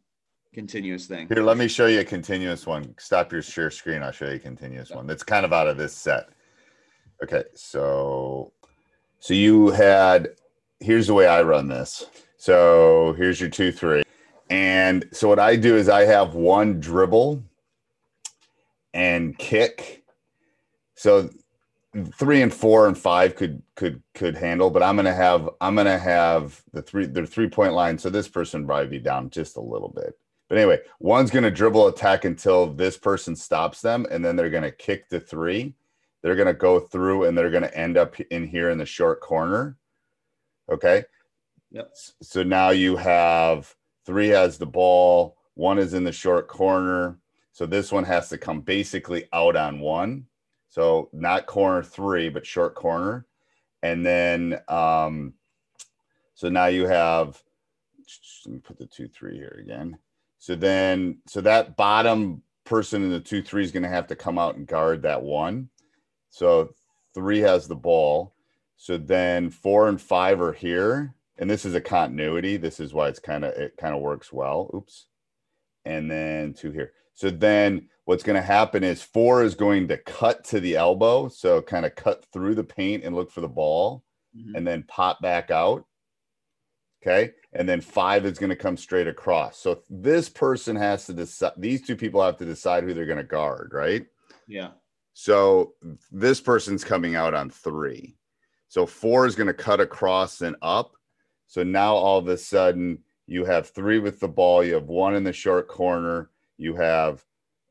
continuous 0.57 1.05
thing. 1.05 1.29
Here, 1.29 1.43
let 1.43 1.59
me 1.59 1.69
show 1.69 1.85
you 1.85 2.01
a 2.01 2.05
continuous 2.05 2.67
one. 2.67 2.95
Stop 2.99 3.31
your 3.31 3.43
share 3.43 3.71
screen. 3.71 4.03
I'll 4.03 4.11
show 4.11 4.25
you 4.25 4.37
a 4.37 4.39
continuous 4.39 4.91
one. 4.91 5.07
That's 5.07 5.23
kind 5.23 5.45
of 5.45 5.53
out 5.53 5.69
of 5.69 5.77
this 5.77 5.95
set. 5.95 6.31
Okay, 7.23 7.45
so 7.55 8.53
so 9.19 9.35
you 9.35 9.69
had 9.69 10.31
here's 10.81 11.09
the 11.09 11.15
way 11.15 11.27
I 11.27 11.43
run 11.43 11.69
this. 11.69 12.07
So 12.39 13.15
here's 13.19 13.39
your 13.39 13.51
two, 13.51 13.71
three. 13.71 14.03
And 14.49 15.07
so 15.13 15.29
what 15.29 15.39
I 15.39 15.57
do 15.57 15.77
is 15.77 15.91
I 15.91 16.07
have 16.07 16.35
one 16.35 16.81
dribble 16.81 17.43
and 18.95 19.37
kick. 19.37 20.05
So 20.95 21.29
three 22.15 22.41
and 22.41 22.53
four 22.53 22.89
and 22.89 22.97
five 22.97 23.37
could 23.37 23.63
could 23.75 24.03
could 24.15 24.37
handle, 24.37 24.71
but 24.71 24.83
I'm 24.83 24.97
gonna 24.97 25.13
have 25.13 25.51
I'm 25.61 25.77
gonna 25.77 25.99
have 25.99 26.63
the 26.73 26.81
three 26.81 27.05
the 27.05 27.27
three 27.27 27.51
point 27.51 27.75
line. 27.75 27.99
So 27.99 28.09
this 28.09 28.27
person 28.27 28.67
probably 28.67 28.89
be 28.89 29.01
down 29.01 29.29
just 29.29 29.59
a 29.59 29.61
little 29.61 29.91
bit. 29.91 30.19
But 30.49 30.59
anyway, 30.59 30.81
one's 31.00 31.31
going 31.31 31.45
to 31.45 31.50
dribble 31.50 31.88
attack 31.88 32.25
until 32.25 32.67
this 32.67 32.97
person 32.97 33.35
stops 33.35 33.81
them, 33.81 34.07
and 34.11 34.25
then 34.25 34.37
they're 34.37 34.50
going 34.50 34.62
to 34.62 34.71
kick 34.71 35.09
the 35.09 35.19
three. 35.19 35.75
They're 36.23 36.37
going 36.37 36.47
to 36.47 36.55
go 36.55 36.81
through 36.81 37.25
and 37.25 37.38
they're 37.38 37.50
going 37.50 37.62
to 37.62 37.79
end 37.79 37.97
up 37.97 38.19
in 38.21 38.47
here 38.47 38.71
in 38.71 38.79
the 38.79 38.87
short 38.87 39.21
corner. 39.21 39.76
Okay. 40.71 41.05
Yep. 41.71 41.95
So 42.23 42.43
now 42.43 42.71
you 42.71 42.97
have 42.97 43.73
three 44.05 44.29
has 44.29 44.59
the 44.59 44.67
ball, 44.67 45.37
one 45.55 45.79
is 45.79 45.95
in 45.95 46.05
the 46.05 46.12
short 46.12 46.49
corner. 46.49 47.19
So 47.53 47.65
this 47.65 47.93
one 47.93 48.05
has 48.05 48.29
to 48.31 48.38
come 48.38 48.61
basically 48.61 49.29
out 49.33 49.57
on 49.57 49.81
one. 49.81 50.26
So 50.69 51.11
not 51.12 51.47
corner 51.47 51.83
three, 51.83 52.29
but 52.29 52.45
short 52.45 52.75
corner. 52.75 53.26
And 53.83 54.05
then, 54.05 54.59
um, 54.69 55.35
so 56.35 56.49
now 56.49 56.67
you 56.67 56.87
have, 56.87 57.41
let 58.45 58.53
me 58.53 58.59
put 58.59 58.79
the 58.79 58.87
two, 58.87 59.09
three 59.09 59.37
here 59.37 59.59
again. 59.62 59.97
So 60.38 60.55
then, 60.55 61.19
so 61.26 61.40
that 61.40 61.76
bottom 61.76 62.43
person 62.64 63.02
in 63.02 63.11
the 63.11 63.21
two, 63.21 63.43
three 63.43 63.64
is 63.64 63.73
going 63.73 63.83
to 63.83 63.88
have 63.88 64.07
to 64.09 64.16
come 64.16 64.38
out 64.38 64.57
and 64.57 64.66
guard 64.66 65.02
that 65.02 65.23
one. 65.23 65.69
So 66.31 66.75
three 67.14 67.40
has 67.40 67.66
the 67.66 67.76
ball. 67.76 68.35
So 68.76 68.99
then 68.99 69.50
four 69.50 69.88
and 69.88 70.00
five 70.00 70.40
are 70.40 70.52
here. 70.52 71.14
And 71.38 71.50
this 71.50 71.64
is 71.64 71.75
a 71.75 71.81
continuity. 71.81 72.57
This 72.57 72.81
is 72.81 72.95
why 72.95 73.09
it's 73.09 73.19
kind 73.19 73.45
of, 73.45 73.55
it 73.55 73.76
kind 73.76 73.95
of 73.95 74.00
works 74.00 74.33
well. 74.33 74.71
Oops. 74.75 75.07
And 75.85 76.11
then 76.11 76.55
two 76.55 76.73
here. 76.73 76.93
So 77.14 77.31
then 77.31 77.88
what's 78.05 78.23
going 78.23 78.37
to 78.37 78.47
happen 78.47 78.85
is 78.85 79.02
four 79.02 79.43
is 79.43 79.55
going 79.55 79.88
to 79.88 79.97
cut 79.97 80.45
to 80.45 80.61
the 80.61 80.76
elbow. 80.76 81.28
So 81.28 81.62
kind 81.62 81.87
of 81.87 81.95
cut 81.95 82.26
through 82.33 82.55
the 82.55 82.64
paint 82.64 83.05
and 83.05 83.14
look 83.14 83.31
for 83.31 83.40
the 83.40 83.49
ball 83.49 84.05
mm-hmm. 84.37 84.55
and 84.55 84.66
then 84.66 84.85
pop 84.87 85.21
back 85.21 85.50
out. 85.50 85.85
Okay. 87.07 87.33
And 87.53 87.69
then 87.69 87.81
five 87.81 88.27
is 88.27 88.39
going 88.39 88.51
to 88.51 88.57
come 88.57 88.77
straight 88.77 89.07
across. 89.07 89.59
So 89.59 89.83
this 89.89 90.29
person 90.29 90.75
has 90.77 91.07
to 91.07 91.13
decide, 91.13 91.53
these 91.57 91.87
two 91.87 91.97
people 91.97 92.23
have 92.23 92.37
to 92.39 92.45
decide 92.45 92.83
who 92.83 92.95
they're 92.95 93.07
going 93.07 93.19
to 93.19 93.25
guard, 93.25 93.71
right? 93.73 94.07
Yeah. 94.49 94.71
So 95.15 95.75
this 96.11 96.41
person's 96.41 96.85
coming 96.85 97.15
out 97.15 97.33
on 97.33 97.49
three. 97.49 98.17
So 98.69 98.87
four 98.87 99.27
is 99.27 99.37
going 99.37 99.47
to 99.47 99.55
cut 99.55 99.81
across 99.81 100.41
and 100.43 100.57
up. 100.61 100.97
So 101.47 101.63
now 101.63 101.95
all 101.95 102.19
of 102.19 102.29
a 102.29 102.37
sudden 102.37 102.99
you 103.27 103.45
have 103.45 103.71
three 103.71 104.01
with 104.01 104.19
the 104.21 104.29
ball. 104.29 104.65
You 104.65 104.75
have 104.75 104.89
one 104.89 105.15
in 105.15 105.25
the 105.25 105.33
short 105.33 105.69
corner. 105.69 106.31
You 106.59 106.75
have 106.75 107.25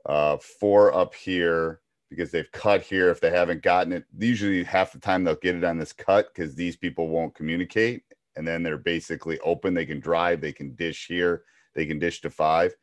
uh, 0.06 0.38
four 0.38 0.94
up 0.94 1.14
here 1.14 1.82
because 2.10 2.32
they've 2.32 2.52
cut 2.52 2.82
here. 2.82 3.10
If 3.10 3.20
they 3.20 3.32
haven't 3.32 3.64
gotten 3.64 3.92
it, 3.92 4.06
usually 4.18 4.64
half 4.64 4.94
the 4.94 5.00
time 5.00 5.24
they'll 5.24 5.36
get 5.36 5.56
it 5.56 5.64
on 5.64 5.78
this 5.78 5.94
cut 5.94 6.34
because 6.34 6.56
these 6.56 6.78
people 6.78 7.10
won't 7.10 7.36
communicate. 7.36 8.04
And 8.36 8.48
then 8.48 8.64
they're 8.64 8.78
basically 8.78 9.40
open. 9.40 9.74
They 9.74 9.86
can 9.86 10.00
drive, 10.00 10.42
they 10.42 10.54
can 10.54 10.76
dish 10.76 11.08
here, 11.08 11.44
they 11.74 11.86
can 11.86 12.00
dish 12.00 12.22
to 12.22 12.30
five. 12.30 12.76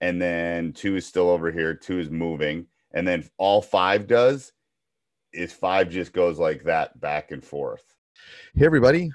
And 0.00 0.20
then 0.20 0.72
two 0.72 0.96
is 0.96 1.06
still 1.06 1.28
over 1.28 1.50
here, 1.50 1.74
two 1.74 1.98
is 1.98 2.10
moving 2.10 2.66
and 2.92 3.06
then 3.06 3.28
all 3.38 3.62
five 3.62 4.06
does 4.06 4.52
is 5.32 5.52
five 5.52 5.88
just 5.88 6.12
goes 6.12 6.38
like 6.38 6.64
that 6.64 6.98
back 7.00 7.30
and 7.30 7.44
forth. 7.44 7.82
Hey, 8.54 8.66
everybody. 8.66 9.10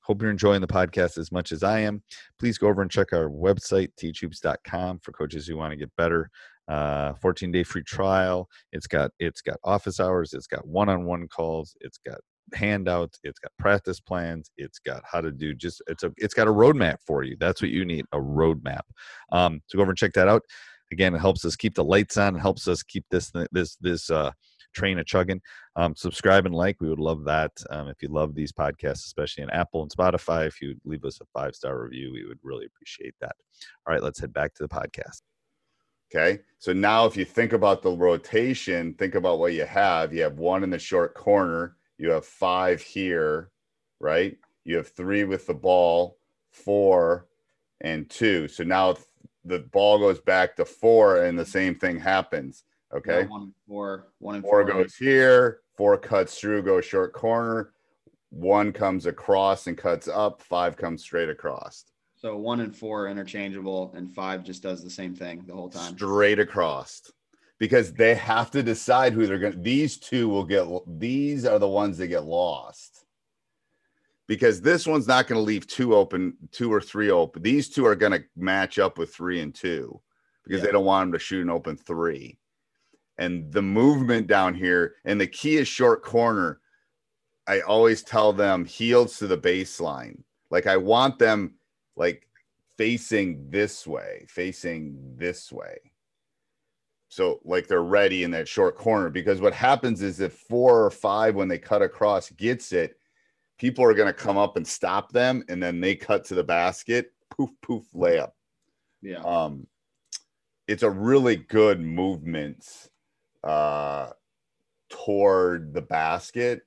Hope 0.00 0.20
you're 0.20 0.30
enjoying 0.30 0.60
the 0.60 0.66
podcast 0.66 1.16
as 1.16 1.32
much 1.32 1.50
as 1.50 1.62
I 1.62 1.80
am. 1.80 2.02
Please 2.38 2.58
go 2.58 2.68
over 2.68 2.82
and 2.82 2.90
check 2.90 3.12
our 3.12 3.30
website, 3.30 3.88
teachhoops.com, 4.00 5.00
for 5.00 5.12
coaches 5.12 5.46
who 5.46 5.56
want 5.56 5.72
to 5.72 5.76
get 5.76 5.90
better. 5.96 6.30
Uh, 6.68 7.14
14 7.14 7.50
day 7.50 7.62
free 7.62 7.82
trial. 7.82 8.48
It's 8.72 8.86
got 8.86 9.10
it's 9.18 9.40
got 9.40 9.58
office 9.64 10.00
hours. 10.00 10.32
It's 10.32 10.46
got 10.46 10.66
one 10.66 10.88
on 10.88 11.04
one 11.04 11.26
calls. 11.28 11.74
It's 11.80 11.98
got 11.98 12.20
handouts. 12.52 13.18
It's 13.22 13.38
got 13.38 13.52
practice 13.58 14.00
plans. 14.00 14.50
It's 14.56 14.78
got 14.78 15.02
how 15.10 15.20
to 15.20 15.30
do 15.30 15.54
just 15.54 15.82
it's 15.86 16.02
a 16.02 16.12
it's 16.16 16.34
got 16.34 16.48
a 16.48 16.52
roadmap 16.52 16.96
for 17.06 17.22
you. 17.22 17.36
That's 17.40 17.62
what 17.62 17.70
you 17.70 17.84
need 17.84 18.04
a 18.12 18.18
roadmap. 18.18 18.82
Um, 19.32 19.60
so 19.66 19.76
go 19.76 19.82
over 19.82 19.92
and 19.92 19.98
check 19.98 20.12
that 20.14 20.28
out 20.28 20.42
again 20.92 21.14
it 21.14 21.20
helps 21.20 21.44
us 21.44 21.56
keep 21.56 21.74
the 21.74 21.84
lights 21.84 22.16
on 22.16 22.36
it 22.36 22.40
helps 22.40 22.66
us 22.68 22.82
keep 22.82 23.04
this 23.10 23.32
this 23.52 23.76
this 23.76 24.10
uh, 24.10 24.30
train 24.74 24.98
a 24.98 25.04
chugging 25.04 25.40
um, 25.76 25.94
subscribe 25.94 26.46
and 26.46 26.54
like 26.54 26.76
we 26.80 26.88
would 26.88 26.98
love 26.98 27.24
that 27.24 27.52
um, 27.70 27.88
if 27.88 28.02
you 28.02 28.08
love 28.08 28.34
these 28.34 28.52
podcasts 28.52 29.06
especially 29.06 29.42
in 29.42 29.50
apple 29.50 29.82
and 29.82 29.90
spotify 29.90 30.46
if 30.46 30.60
you 30.60 30.74
leave 30.84 31.04
us 31.04 31.20
a 31.20 31.26
five 31.32 31.54
star 31.54 31.82
review 31.82 32.12
we 32.12 32.26
would 32.26 32.38
really 32.42 32.66
appreciate 32.66 33.14
that 33.20 33.34
all 33.86 33.92
right 33.92 34.02
let's 34.02 34.20
head 34.20 34.32
back 34.32 34.54
to 34.54 34.62
the 34.62 34.68
podcast 34.68 35.22
okay 36.12 36.40
so 36.58 36.72
now 36.72 37.06
if 37.06 37.16
you 37.16 37.24
think 37.24 37.52
about 37.52 37.82
the 37.82 37.90
rotation 37.90 38.94
think 38.94 39.14
about 39.14 39.38
what 39.38 39.52
you 39.52 39.64
have 39.64 40.12
you 40.12 40.22
have 40.22 40.38
one 40.38 40.64
in 40.64 40.70
the 40.70 40.78
short 40.78 41.14
corner 41.14 41.76
you 41.98 42.10
have 42.10 42.26
five 42.26 42.80
here 42.80 43.50
right 44.00 44.36
you 44.64 44.76
have 44.76 44.88
three 44.88 45.24
with 45.24 45.46
the 45.46 45.54
ball 45.54 46.16
four 46.50 47.26
and 47.80 48.08
two 48.10 48.48
so 48.48 48.64
now 48.64 48.94
the 49.44 49.60
ball 49.60 49.98
goes 49.98 50.20
back 50.20 50.56
to 50.56 50.64
four 50.64 51.24
and 51.24 51.38
the 51.38 51.44
same 51.44 51.74
thing 51.74 51.98
happens. 51.98 52.64
Okay. 52.94 53.22
Yeah, 53.22 53.26
one 53.26 53.42
and 53.42 53.54
four, 53.66 54.08
one 54.18 54.36
and 54.36 54.44
four, 54.44 54.64
four 54.64 54.64
goes 54.64 54.94
here, 54.96 55.60
four 55.76 55.98
cuts 55.98 56.38
through, 56.38 56.62
goes 56.62 56.84
short 56.84 57.12
corner, 57.12 57.72
one 58.30 58.72
comes 58.72 59.06
across 59.06 59.66
and 59.66 59.76
cuts 59.76 60.08
up, 60.08 60.40
five 60.40 60.76
comes 60.76 61.02
straight 61.02 61.28
across. 61.28 61.84
So 62.16 62.36
one 62.36 62.60
and 62.60 62.74
four 62.74 63.08
interchangeable, 63.08 63.92
and 63.94 64.12
five 64.14 64.44
just 64.44 64.62
does 64.62 64.82
the 64.82 64.90
same 64.90 65.14
thing 65.14 65.44
the 65.46 65.52
whole 65.52 65.68
time. 65.68 65.94
Straight 65.94 66.38
across. 66.38 67.02
Because 67.64 67.94
they 67.94 68.14
have 68.14 68.50
to 68.50 68.62
decide 68.62 69.14
who 69.14 69.26
they're 69.26 69.38
going 69.38 69.54
to. 69.54 69.58
These 69.58 69.96
two 69.96 70.28
will 70.28 70.44
get, 70.44 70.66
these 70.98 71.46
are 71.46 71.58
the 71.58 71.66
ones 71.66 71.96
that 71.96 72.08
get 72.08 72.24
lost 72.24 73.06
because 74.26 74.60
this 74.60 74.86
one's 74.86 75.06
not 75.06 75.26
going 75.26 75.38
to 75.38 75.42
leave 75.42 75.66
two 75.66 75.94
open, 75.94 76.36
two 76.50 76.70
or 76.70 76.80
three 76.80 77.10
open. 77.10 77.42
These 77.42 77.70
two 77.70 77.86
are 77.86 77.96
going 77.96 78.12
to 78.12 78.24
match 78.36 78.78
up 78.78 78.98
with 78.98 79.14
three 79.14 79.40
and 79.40 79.54
two 79.54 79.98
because 80.44 80.60
yeah. 80.60 80.66
they 80.66 80.72
don't 80.72 80.84
want 80.84 81.06
them 81.06 81.12
to 81.12 81.18
shoot 81.18 81.42
an 81.42 81.50
open 81.50 81.76
three. 81.76 82.38
And 83.16 83.50
the 83.50 83.62
movement 83.62 84.26
down 84.26 84.54
here, 84.54 84.96
and 85.06 85.18
the 85.18 85.26
key 85.26 85.56
is 85.56 85.68
short 85.68 86.02
corner. 86.02 86.60
I 87.46 87.60
always 87.60 88.02
tell 88.02 88.32
them 88.32 88.66
heels 88.66 89.18
to 89.18 89.26
the 89.26 89.38
baseline. 89.38 90.22
Like 90.50 90.66
I 90.66 90.76
want 90.76 91.18
them 91.18 91.54
like 91.96 92.28
facing 92.76 93.50
this 93.50 93.86
way, 93.86 94.26
facing 94.28 94.98
this 95.16 95.50
way. 95.50 95.78
So 97.14 97.38
like 97.44 97.68
they're 97.68 97.84
ready 97.84 98.24
in 98.24 98.32
that 98.32 98.48
short 98.48 98.76
corner 98.76 99.08
because 99.08 99.40
what 99.40 99.54
happens 99.54 100.02
is 100.02 100.18
if 100.18 100.32
four 100.32 100.84
or 100.84 100.90
five 100.90 101.36
when 101.36 101.46
they 101.46 101.58
cut 101.58 101.80
across 101.80 102.28
gets 102.30 102.72
it, 102.72 102.98
people 103.56 103.84
are 103.84 103.94
going 103.94 104.08
to 104.08 104.12
come 104.12 104.36
up 104.36 104.56
and 104.56 104.66
stop 104.66 105.12
them, 105.12 105.44
and 105.48 105.62
then 105.62 105.80
they 105.80 105.94
cut 105.94 106.24
to 106.24 106.34
the 106.34 106.42
basket, 106.42 107.12
poof, 107.30 107.50
poof, 107.62 107.84
layup. 107.94 108.32
Yeah. 109.00 109.18
Um, 109.18 109.68
it's 110.66 110.82
a 110.82 110.90
really 110.90 111.36
good 111.36 111.80
movement 111.80 112.66
uh, 113.44 114.10
toward 114.88 115.72
the 115.72 115.82
basket. 115.82 116.62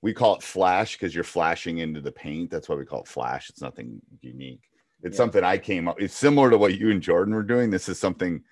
We 0.00 0.14
call 0.14 0.36
it 0.36 0.42
flash 0.42 0.94
because 0.94 1.14
you're 1.14 1.22
flashing 1.22 1.78
into 1.78 2.00
the 2.00 2.12
paint. 2.12 2.50
That's 2.50 2.70
why 2.70 2.76
we 2.76 2.86
call 2.86 3.02
it 3.02 3.08
flash. 3.08 3.50
It's 3.50 3.60
nothing 3.60 4.00
unique. 4.22 4.62
It's 5.02 5.16
yeah. 5.16 5.18
something 5.18 5.44
I 5.44 5.58
came 5.58 5.86
up. 5.86 6.00
It's 6.00 6.14
similar 6.14 6.48
to 6.48 6.56
what 6.56 6.78
you 6.78 6.90
and 6.90 7.02
Jordan 7.02 7.34
were 7.34 7.42
doing. 7.42 7.68
This 7.68 7.90
is 7.90 7.98
something 7.98 8.42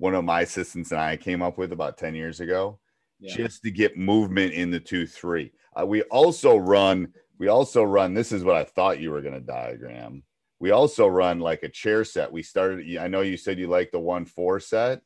one 0.00 0.14
of 0.14 0.24
my 0.24 0.40
assistants 0.40 0.92
and 0.92 1.00
I 1.00 1.18
came 1.18 1.42
up 1.42 1.58
with 1.58 1.72
about 1.72 1.98
10 1.98 2.14
years 2.14 2.40
ago, 2.40 2.78
yeah. 3.20 3.36
just 3.36 3.62
to 3.64 3.70
get 3.70 3.98
movement 3.98 4.54
in 4.54 4.70
the 4.70 4.80
two 4.80 5.06
three. 5.06 5.52
Uh, 5.78 5.84
we 5.84 6.00
also 6.04 6.56
run, 6.56 7.12
we 7.38 7.48
also 7.48 7.84
run, 7.84 8.14
this 8.14 8.32
is 8.32 8.42
what 8.42 8.56
I 8.56 8.64
thought 8.64 8.98
you 8.98 9.10
were 9.10 9.20
going 9.20 9.34
to 9.34 9.40
diagram. 9.40 10.22
We 10.58 10.70
also 10.70 11.06
run 11.06 11.38
like 11.38 11.62
a 11.64 11.68
chair 11.68 12.04
set. 12.06 12.32
We 12.32 12.42
started, 12.42 12.96
I 12.96 13.08
know 13.08 13.20
you 13.20 13.36
said 13.36 13.58
you 13.58 13.68
like 13.68 13.90
the 13.90 14.00
one 14.00 14.24
four 14.24 14.58
set. 14.58 15.02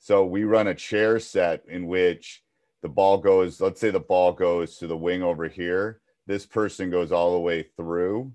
So 0.00 0.26
we 0.26 0.42
run 0.42 0.66
a 0.66 0.74
chair 0.74 1.20
set 1.20 1.62
in 1.68 1.86
which 1.86 2.42
the 2.82 2.88
ball 2.88 3.18
goes, 3.18 3.60
let's 3.60 3.80
say 3.80 3.90
the 3.90 4.00
ball 4.00 4.32
goes 4.32 4.78
to 4.78 4.88
the 4.88 4.96
wing 4.96 5.22
over 5.22 5.46
here. 5.46 6.00
This 6.26 6.44
person 6.44 6.90
goes 6.90 7.12
all 7.12 7.34
the 7.34 7.40
way 7.40 7.62
through. 7.76 8.32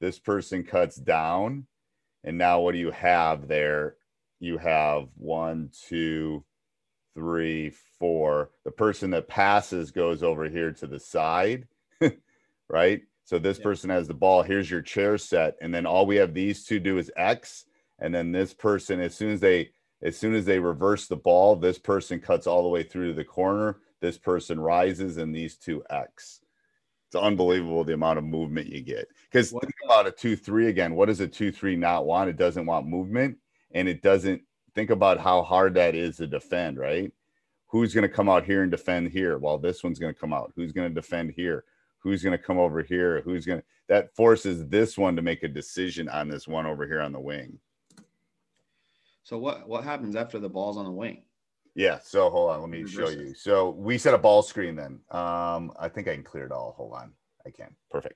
This 0.00 0.18
person 0.18 0.64
cuts 0.64 0.96
down. 0.96 1.66
And 2.24 2.38
now 2.38 2.60
what 2.60 2.72
do 2.72 2.78
you 2.78 2.90
have 2.90 3.48
there? 3.48 3.96
You 4.38 4.58
have 4.58 5.08
one, 5.16 5.70
two, 5.88 6.44
three, 7.14 7.70
four. 7.98 8.50
The 8.64 8.70
person 8.70 9.10
that 9.10 9.28
passes 9.28 9.90
goes 9.90 10.22
over 10.22 10.48
here 10.48 10.72
to 10.72 10.86
the 10.86 11.00
side, 11.00 11.66
right? 12.68 13.02
So 13.24 13.38
this 13.38 13.58
yeah. 13.58 13.64
person 13.64 13.90
has 13.90 14.06
the 14.06 14.14
ball. 14.14 14.42
Here's 14.42 14.70
your 14.70 14.82
chair 14.82 15.18
set, 15.18 15.56
and 15.60 15.74
then 15.74 15.86
all 15.86 16.06
we 16.06 16.16
have 16.16 16.34
these 16.34 16.64
two 16.64 16.78
do 16.78 16.98
is 16.98 17.10
X, 17.16 17.64
and 17.98 18.14
then 18.14 18.30
this 18.30 18.54
person, 18.54 19.00
as 19.00 19.14
soon 19.14 19.32
as 19.32 19.40
they 19.40 19.70
as 20.02 20.16
soon 20.16 20.34
as 20.34 20.44
they 20.44 20.58
reverse 20.58 21.08
the 21.08 21.16
ball, 21.16 21.56
this 21.56 21.78
person 21.78 22.20
cuts 22.20 22.46
all 22.46 22.62
the 22.62 22.68
way 22.68 22.82
through 22.82 23.08
to 23.08 23.14
the 23.14 23.24
corner. 23.24 23.78
This 24.00 24.18
person 24.18 24.60
rises, 24.60 25.16
and 25.16 25.34
these 25.34 25.56
two 25.56 25.82
X. 25.88 26.40
It's 27.08 27.16
unbelievable 27.16 27.82
the 27.82 27.94
amount 27.94 28.18
of 28.18 28.24
movement 28.24 28.66
you 28.66 28.82
get. 28.82 29.08
Because 29.30 29.50
think 29.50 29.72
about 29.84 30.06
a 30.06 30.10
two 30.10 30.36
three 30.36 30.68
again. 30.68 30.94
What 30.94 31.06
does 31.06 31.20
a 31.20 31.26
two 31.26 31.50
three 31.50 31.76
not 31.76 32.04
want? 32.04 32.28
It 32.28 32.36
doesn't 32.36 32.66
want 32.66 32.86
movement, 32.86 33.38
and 33.72 33.88
it 33.88 34.02
doesn't 34.02 34.42
think 34.74 34.90
about 34.90 35.18
how 35.18 35.42
hard 35.42 35.74
that 35.74 35.94
is 35.94 36.16
to 36.18 36.26
defend, 36.26 36.78
right? 36.78 37.12
Who's 37.68 37.94
going 37.94 38.08
to 38.08 38.14
come 38.14 38.28
out 38.28 38.44
here 38.44 38.62
and 38.62 38.70
defend 38.70 39.10
here? 39.10 39.38
Well, 39.38 39.58
this 39.58 39.82
one's 39.82 39.98
going 39.98 40.14
to 40.14 40.20
come 40.20 40.32
out. 40.32 40.52
Who's 40.54 40.72
going 40.72 40.88
to 40.88 40.94
defend 40.94 41.32
here? 41.36 41.64
Who's 41.98 42.22
going 42.22 42.36
to 42.36 42.42
come 42.42 42.58
over 42.58 42.82
here? 42.82 43.22
Who's 43.22 43.44
going 43.44 43.60
to 43.60 43.64
that 43.88 44.14
forces 44.14 44.66
this 44.68 44.98
one 44.98 45.16
to 45.16 45.22
make 45.22 45.42
a 45.42 45.48
decision 45.48 46.08
on 46.08 46.28
this 46.28 46.48
one 46.48 46.66
over 46.66 46.86
here 46.86 47.00
on 47.00 47.12
the 47.12 47.20
wing. 47.20 47.58
So 49.22 49.38
what 49.38 49.68
what 49.68 49.84
happens 49.84 50.16
after 50.16 50.38
the 50.38 50.48
ball's 50.48 50.76
on 50.76 50.84
the 50.84 50.90
wing? 50.90 51.22
Yeah. 51.74 51.98
So 52.02 52.30
hold 52.30 52.50
on, 52.50 52.60
let 52.60 52.70
me 52.70 52.86
show 52.86 53.08
you. 53.08 53.34
So 53.34 53.70
we 53.70 53.98
set 53.98 54.14
a 54.14 54.18
ball 54.18 54.42
screen 54.42 54.76
then. 54.76 55.00
Um, 55.10 55.72
I 55.78 55.88
think 55.92 56.08
I 56.08 56.14
can 56.14 56.22
clear 56.22 56.46
it 56.46 56.52
all. 56.52 56.74
Hold 56.76 56.94
on, 56.94 57.12
I 57.44 57.50
can. 57.50 57.74
Perfect. 57.90 58.14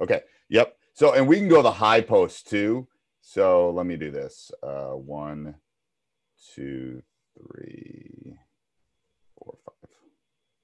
Okay. 0.00 0.20
Yep. 0.48 0.76
So 0.94 1.14
and 1.14 1.26
we 1.26 1.36
can 1.36 1.48
go 1.48 1.62
the 1.62 1.70
high 1.70 2.00
post 2.00 2.48
too. 2.48 2.86
So 3.30 3.70
let 3.72 3.84
me 3.84 3.98
do 3.98 4.10
this. 4.10 4.50
Uh, 4.62 4.92
one, 4.92 5.56
two, 6.54 7.02
three. 7.36 8.38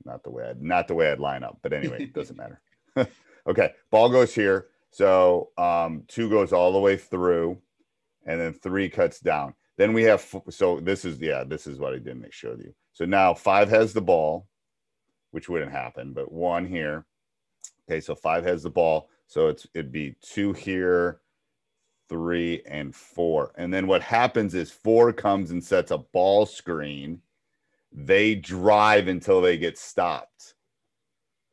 not 0.07 0.25
the 0.25 0.31
way 0.31 0.49
I'd 0.49 0.63
not 0.63 0.89
the 0.89 0.95
way 0.95 1.13
I'd 1.13 1.21
line 1.21 1.45
up, 1.45 1.59
but 1.63 1.75
anyway, 1.75 2.05
it 2.05 2.15
doesn't 2.15 2.39
matter. 2.39 2.63
okay, 3.47 3.73
ball 3.91 4.09
goes 4.09 4.35
here. 4.35 4.69
So 4.93 5.51
um, 5.59 6.05
two 6.09 6.31
goes 6.31 6.55
all 6.55 6.73
the 6.73 6.79
way 6.79 6.97
through, 6.97 7.59
and 8.25 8.41
then 8.41 8.55
three 8.55 8.89
cuts 8.89 9.21
down. 9.21 9.53
Then 9.77 9.93
we 9.93 10.05
have 10.05 10.25
so 10.49 10.81
this 10.81 11.05
is 11.05 11.21
yeah, 11.21 11.45
this 11.45 11.67
is 11.67 11.79
what 11.79 11.93
I 11.93 11.99
didn't 11.99 12.33
show 12.33 12.57
you. 12.59 12.75
So 12.95 13.05
now 13.05 13.35
five 13.35 13.69
has 13.69 13.93
the 13.93 14.01
ball, 14.01 14.47
which 15.33 15.51
wouldn't 15.51 15.73
happen, 15.73 16.15
but 16.15 16.33
one 16.33 16.65
here. 16.65 17.05
Okay, 17.87 18.01
so 18.01 18.15
five 18.15 18.43
has 18.47 18.63
the 18.63 18.71
ball. 18.71 19.11
So 19.27 19.49
it's 19.49 19.67
it'd 19.75 19.93
be 19.93 20.15
two 20.23 20.55
here, 20.55 21.21
three, 22.09 22.63
and 22.67 22.95
four. 22.95 23.53
And 23.57 23.73
then 23.73 23.87
what 23.87 24.03
happens 24.03 24.55
is 24.55 24.71
four 24.71 25.13
comes 25.13 25.51
and 25.51 25.63
sets 25.63 25.91
a 25.91 25.99
ball 25.99 26.47
screen. 26.47 27.21
They 27.93 28.35
drive 28.35 29.09
until 29.09 29.41
they 29.41 29.57
get 29.57 29.79
stopped. 29.79 30.55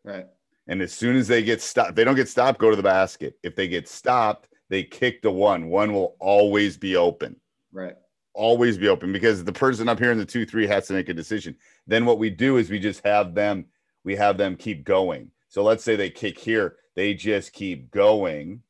Right. 0.03 0.27
And 0.67 0.81
as 0.81 0.93
soon 0.93 1.15
as 1.15 1.27
they 1.27 1.43
get 1.43 1.61
stopped, 1.61 1.95
they 1.95 2.03
don't 2.03 2.15
get 2.15 2.29
stopped, 2.29 2.59
go 2.59 2.69
to 2.69 2.75
the 2.75 2.83
basket. 2.83 3.37
If 3.43 3.55
they 3.55 3.67
get 3.67 3.87
stopped, 3.87 4.47
they 4.69 4.83
kick 4.83 5.21
the 5.21 5.31
one. 5.31 5.69
One 5.69 5.93
will 5.93 6.15
always 6.19 6.77
be 6.77 6.95
open. 6.95 7.35
Right. 7.71 7.95
Always 8.33 8.77
be 8.77 8.87
open 8.87 9.11
because 9.11 9.43
the 9.43 9.51
person 9.51 9.89
up 9.89 9.99
here 9.99 10.11
in 10.11 10.17
the 10.17 10.25
two, 10.25 10.45
three 10.45 10.65
has 10.67 10.87
to 10.87 10.93
make 10.93 11.09
a 11.09 11.13
decision. 11.13 11.55
Then 11.87 12.05
what 12.05 12.19
we 12.19 12.29
do 12.29 12.57
is 12.57 12.69
we 12.69 12.79
just 12.79 13.05
have 13.05 13.35
them, 13.35 13.65
we 14.03 14.15
have 14.15 14.37
them 14.37 14.55
keep 14.55 14.85
going. 14.85 15.31
So 15.49 15.63
let's 15.63 15.83
say 15.83 15.95
they 15.95 16.09
kick 16.09 16.39
here, 16.39 16.77
they 16.95 17.13
just 17.13 17.51
keep 17.51 17.91
going. 17.91 18.63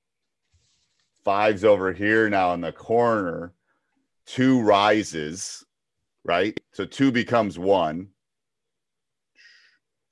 Five's 1.24 1.64
over 1.64 1.94
here 1.94 2.30
now 2.30 2.54
in 2.54 2.62
the 2.62 2.72
corner. 2.72 3.54
Two 4.26 4.62
rises, 4.62 5.66
right? 6.24 6.60
So 6.72 6.86
two 6.86 7.12
becomes 7.12 7.60
one 7.60 8.08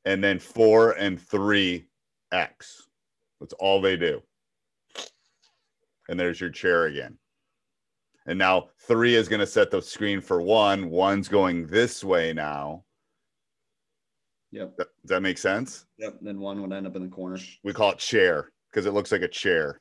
and 0.05 0.23
then 0.23 0.39
four 0.39 0.91
and 0.93 1.21
three 1.21 1.87
X. 2.31 2.87
That's 3.39 3.53
all 3.53 3.81
they 3.81 3.97
do. 3.97 4.21
And 6.09 6.19
there's 6.19 6.41
your 6.41 6.49
chair 6.49 6.85
again. 6.85 7.17
And 8.25 8.37
now 8.37 8.69
three 8.79 9.15
is 9.15 9.27
going 9.27 9.39
to 9.39 9.47
set 9.47 9.71
the 9.71 9.81
screen 9.81 10.21
for 10.21 10.41
one. 10.41 10.89
One's 10.89 11.27
going 11.27 11.67
this 11.67 12.03
way 12.03 12.33
now. 12.33 12.83
Yep. 14.51 14.77
Does 14.77 14.87
that 15.05 15.21
make 15.21 15.37
sense? 15.37 15.85
Yep. 15.97 16.17
Then 16.21 16.39
one 16.39 16.61
would 16.61 16.73
end 16.73 16.87
up 16.87 16.95
in 16.95 17.03
the 17.03 17.09
corner. 17.09 17.37
We 17.63 17.73
call 17.73 17.91
it 17.91 17.99
chair 17.99 18.51
because 18.71 18.85
it 18.85 18.93
looks 18.93 19.11
like 19.11 19.21
a 19.21 19.27
chair. 19.27 19.79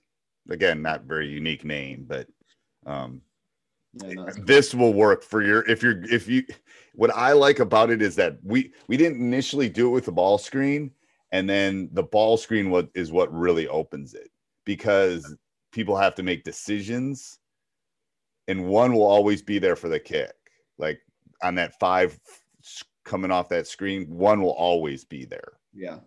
Again, 0.51 0.83
not 0.83 1.05
very 1.05 1.29
unique 1.29 1.65
name, 1.65 2.07
but 2.09 2.27
um, 2.87 3.21
yeah, 3.95 4.13
no, 4.15 4.27
this 4.45 4.75
will 4.75 4.93
work 4.93 5.23
for 5.23 5.43
your 5.43 5.69
if 5.69 5.83
you're 5.83 6.03
if 6.05 6.29
you 6.29 6.45
what 6.95 7.11
I 7.15 7.33
like 7.33 7.59
about 7.59 7.91
it 7.91 8.03
is 8.03 8.17
that 8.17 8.39
we 8.43 8.73
we 8.87 8.97
didn't 8.97 9.21
initially 9.21 9.69
do 9.69 9.89
it 9.89 9.93
with 9.93 10.05
the 10.07 10.13
ball 10.13 10.39
screen, 10.39 10.91
and 11.33 11.49
then 11.49 11.89
the 11.93 12.03
ball 12.03 12.37
screen 12.37 12.71
what 12.71 12.89
is 12.95 13.13
what 13.13 13.33
really 13.33 13.69
opens 13.69 14.15
it 14.15 14.31
because 14.65 15.35
people 15.73 15.97
have 15.97 16.15
to 16.17 16.23
make 16.23 16.45
decisions, 16.45 17.39
and 18.47 18.67
one 18.67 18.93
will 18.93 19.07
always 19.07 19.43
be 19.43 19.59
there 19.59 19.77
for 19.77 19.89
the 19.89 20.01
kick. 20.01 20.33
Like 20.79 21.01
on 21.43 21.55
that 21.57 21.79
five 21.79 22.19
coming 23.05 23.31
off 23.31 23.49
that 23.49 23.67
screen, 23.67 24.07
one 24.09 24.43
will 24.43 24.55
always 24.55 25.05
be 25.05 25.25
there. 25.25 25.59
Yeah, 25.75 25.99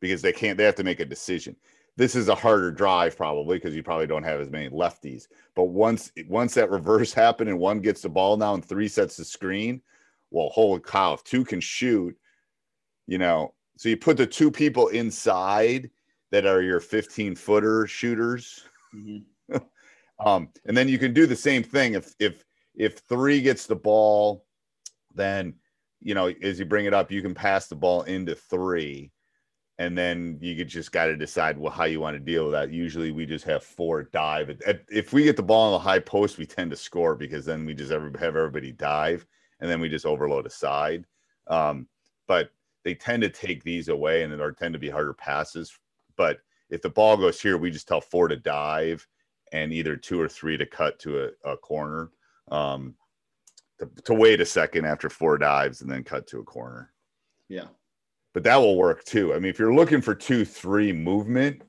because 0.00 0.22
they 0.22 0.32
can't. 0.32 0.58
They 0.58 0.64
have 0.64 0.76
to 0.76 0.84
make 0.84 1.00
a 1.00 1.04
decision 1.04 1.56
this 1.98 2.14
is 2.14 2.28
a 2.28 2.34
harder 2.34 2.70
drive 2.70 3.16
probably 3.16 3.58
because 3.58 3.74
you 3.74 3.82
probably 3.82 4.06
don't 4.06 4.22
have 4.22 4.40
as 4.40 4.50
many 4.50 4.70
lefties. 4.70 5.26
But 5.56 5.64
once 5.64 6.12
once 6.28 6.54
that 6.54 6.70
reverse 6.70 7.12
happened 7.24 7.50
and 7.50 7.58
one 7.58 7.80
gets 7.80 8.02
the 8.02 8.08
ball 8.08 8.36
now 8.36 8.54
and 8.54 8.64
three 8.64 8.86
sets 8.86 9.16
the 9.16 9.24
screen, 9.24 9.82
well, 10.30 10.48
holy 10.50 10.80
cow! 10.80 11.14
If 11.14 11.24
two 11.24 11.44
can 11.44 11.60
shoot, 11.60 12.16
you 13.08 13.18
know, 13.18 13.52
so 13.76 13.88
you 13.88 13.96
put 13.96 14.16
the 14.16 14.28
two 14.28 14.48
people 14.50 14.88
inside 14.88 15.90
that 16.30 16.46
are 16.46 16.62
your 16.62 16.78
15 16.78 17.34
footer 17.34 17.86
shooters. 17.88 18.64
Mm-hmm. 18.94 19.56
um, 20.24 20.50
and 20.66 20.76
then 20.76 20.88
you 20.88 20.98
can 20.98 21.12
do 21.12 21.26
the 21.26 21.34
same 21.34 21.64
thing 21.64 21.94
if 21.94 22.14
if 22.20 22.44
if 22.76 22.98
three 23.08 23.40
gets 23.40 23.66
the 23.66 23.74
ball, 23.74 24.46
then 25.16 25.52
you 26.00 26.14
know 26.14 26.28
as 26.28 26.60
you 26.60 26.64
bring 26.64 26.86
it 26.86 26.94
up, 26.94 27.10
you 27.10 27.22
can 27.22 27.34
pass 27.34 27.66
the 27.66 27.74
ball 27.74 28.02
into 28.02 28.36
three 28.36 29.10
and 29.78 29.96
then 29.96 30.38
you 30.40 30.64
just 30.64 30.90
got 30.90 31.06
to 31.06 31.16
decide 31.16 31.56
well, 31.56 31.72
how 31.72 31.84
you 31.84 32.00
want 32.00 32.16
to 32.16 32.18
deal 32.18 32.44
with 32.44 32.52
that. 32.52 32.72
Usually, 32.72 33.12
we 33.12 33.24
just 33.24 33.44
have 33.44 33.62
four 33.62 34.02
dive. 34.02 34.60
If 34.88 35.12
we 35.12 35.22
get 35.22 35.36
the 35.36 35.42
ball 35.42 35.68
in 35.68 35.72
the 35.72 35.78
high 35.78 36.00
post, 36.00 36.36
we 36.36 36.46
tend 36.46 36.70
to 36.72 36.76
score 36.76 37.14
because 37.14 37.44
then 37.44 37.64
we 37.64 37.74
just 37.74 37.92
have 37.92 38.16
everybody 38.20 38.72
dive, 38.72 39.24
and 39.60 39.70
then 39.70 39.80
we 39.80 39.88
just 39.88 40.06
overload 40.06 40.46
a 40.46 40.50
side. 40.50 41.04
Um, 41.46 41.86
but 42.26 42.50
they 42.84 42.94
tend 42.94 43.22
to 43.22 43.28
take 43.28 43.62
these 43.62 43.88
away, 43.88 44.24
and 44.24 44.32
there 44.32 44.52
tend 44.52 44.72
to 44.72 44.80
be 44.80 44.90
harder 44.90 45.14
passes. 45.14 45.78
But 46.16 46.40
if 46.70 46.82
the 46.82 46.90
ball 46.90 47.16
goes 47.16 47.40
here, 47.40 47.56
we 47.56 47.70
just 47.70 47.86
tell 47.86 48.00
four 48.00 48.26
to 48.26 48.36
dive, 48.36 49.06
and 49.52 49.72
either 49.72 49.96
two 49.96 50.20
or 50.20 50.28
three 50.28 50.56
to 50.56 50.66
cut 50.66 50.98
to 51.00 51.24
a, 51.24 51.52
a 51.52 51.56
corner. 51.56 52.10
Um, 52.50 52.94
to, 53.78 53.88
to 54.06 54.14
wait 54.14 54.40
a 54.40 54.44
second 54.44 54.86
after 54.86 55.08
four 55.08 55.38
dives 55.38 55.82
and 55.82 55.90
then 55.90 56.02
cut 56.02 56.26
to 56.28 56.40
a 56.40 56.44
corner. 56.44 56.92
Yeah 57.48 57.66
but 58.34 58.44
that 58.44 58.56
will 58.56 58.76
work 58.76 59.04
too. 59.04 59.34
I 59.34 59.38
mean, 59.38 59.50
if 59.50 59.58
you're 59.58 59.74
looking 59.74 60.00
for 60.00 60.14
two, 60.14 60.44
three 60.44 60.92
movement, 60.92 61.62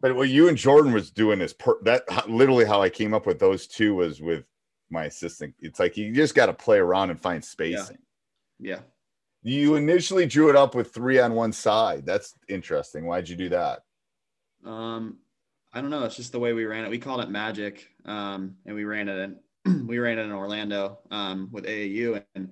but 0.00 0.14
what 0.14 0.28
you 0.28 0.48
and 0.48 0.56
Jordan 0.56 0.92
was 0.92 1.10
doing 1.10 1.40
is 1.40 1.52
per, 1.52 1.82
that 1.82 2.28
literally 2.28 2.64
how 2.64 2.82
I 2.82 2.90
came 2.90 3.14
up 3.14 3.26
with 3.26 3.38
those 3.38 3.66
two 3.66 3.94
was 3.96 4.20
with 4.20 4.44
my 4.90 5.04
assistant. 5.04 5.54
It's 5.60 5.80
like 5.80 5.96
you 5.96 6.14
just 6.14 6.34
got 6.34 6.46
to 6.46 6.52
play 6.52 6.78
around 6.78 7.10
and 7.10 7.20
find 7.20 7.44
spacing. 7.44 7.98
Yeah. 8.58 8.76
yeah. 8.76 8.80
You 9.42 9.76
initially 9.76 10.26
drew 10.26 10.50
it 10.50 10.56
up 10.56 10.74
with 10.74 10.92
three 10.92 11.18
on 11.18 11.34
one 11.34 11.52
side. 11.52 12.04
That's 12.04 12.34
interesting. 12.48 13.06
Why'd 13.06 13.28
you 13.28 13.36
do 13.36 13.48
that? 13.50 13.80
Um, 14.64 15.18
I 15.72 15.80
don't 15.80 15.90
know. 15.90 16.04
It's 16.04 16.16
just 16.16 16.32
the 16.32 16.40
way 16.40 16.52
we 16.52 16.64
ran 16.64 16.84
it. 16.84 16.90
We 16.90 16.98
called 16.98 17.20
it 17.20 17.30
magic. 17.30 17.88
Um, 18.04 18.56
and 18.66 18.74
we 18.74 18.84
ran 18.84 19.08
it 19.08 19.36
in, 19.64 19.86
we 19.86 19.98
ran 19.98 20.18
it 20.18 20.22
in 20.22 20.32
Orlando, 20.32 20.98
um, 21.10 21.48
with 21.52 21.64
AAU 21.64 22.22
and 22.34 22.50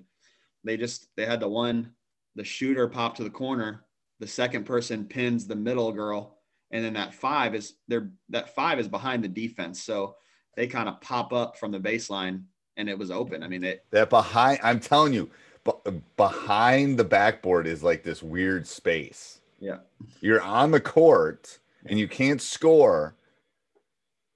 they 0.63 0.77
just, 0.77 1.07
they 1.15 1.25
had 1.25 1.39
the 1.39 1.49
one 1.49 1.91
the 2.35 2.43
shooter 2.43 2.87
pop 2.87 3.15
to 3.15 3.23
the 3.23 3.29
corner, 3.29 3.85
the 4.19 4.27
second 4.27 4.65
person 4.65 5.05
pins 5.05 5.47
the 5.47 5.55
middle 5.55 5.91
girl, 5.91 6.37
and 6.71 6.83
then 6.83 6.93
that 6.93 7.13
five 7.13 7.55
is 7.55 7.75
there. 7.87 8.11
That 8.29 8.53
five 8.55 8.79
is 8.79 8.87
behind 8.87 9.23
the 9.23 9.29
defense, 9.29 9.83
so 9.83 10.15
they 10.55 10.67
kind 10.67 10.89
of 10.89 11.01
pop 11.01 11.33
up 11.33 11.57
from 11.57 11.71
the 11.71 11.79
baseline, 11.79 12.43
and 12.77 12.89
it 12.89 12.97
was 12.97 13.11
open. 13.11 13.43
I 13.43 13.47
mean, 13.47 13.63
it 13.63 13.85
that 13.91 14.09
behind. 14.09 14.59
I'm 14.63 14.79
telling 14.79 15.13
you, 15.13 15.29
behind 16.17 16.97
the 16.97 17.03
backboard 17.03 17.67
is 17.67 17.83
like 17.83 18.03
this 18.03 18.21
weird 18.21 18.67
space. 18.67 19.41
Yeah, 19.59 19.77
you're 20.21 20.41
on 20.41 20.71
the 20.71 20.81
court 20.81 21.59
and 21.85 21.99
you 21.99 22.07
can't 22.07 22.41
score, 22.41 23.15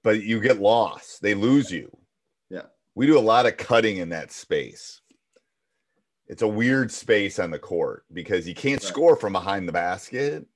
but 0.02 0.22
you 0.22 0.40
get 0.40 0.60
lost. 0.60 1.20
They 1.20 1.34
lose 1.34 1.70
you. 1.70 1.90
Yeah, 2.48 2.66
we 2.94 3.06
do 3.06 3.18
a 3.18 3.20
lot 3.20 3.46
of 3.46 3.56
cutting 3.56 3.98
in 3.98 4.08
that 4.10 4.32
space 4.32 5.00
it's 6.30 6.42
a 6.42 6.48
weird 6.48 6.92
space 6.92 7.40
on 7.40 7.50
the 7.50 7.58
court 7.58 8.04
because 8.12 8.46
you 8.46 8.54
can't 8.54 8.80
right. 8.80 8.88
score 8.88 9.16
from 9.16 9.32
behind 9.32 9.66
the 9.66 9.72
basket. 9.72 10.46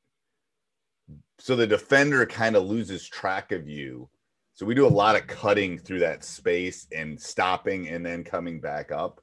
So 1.41 1.57
the 1.57 1.67
defender 1.67 2.25
kind 2.27 2.55
of 2.55 2.63
loses 2.63 3.09
track 3.09 3.51
of 3.51 3.69
you. 3.69 4.09
So 4.53 4.65
we 4.65 4.77
do 4.77 4.87
a 4.87 4.89
lot 4.89 5.17
of 5.17 5.27
cutting 5.27 5.77
through 5.79 5.99
that 5.99 6.23
space 6.23 6.87
and 6.97 7.21
stopping 7.21 7.89
and 7.89 8.07
then 8.07 8.23
coming 8.23 8.61
back 8.61 8.93
up. 8.93 9.21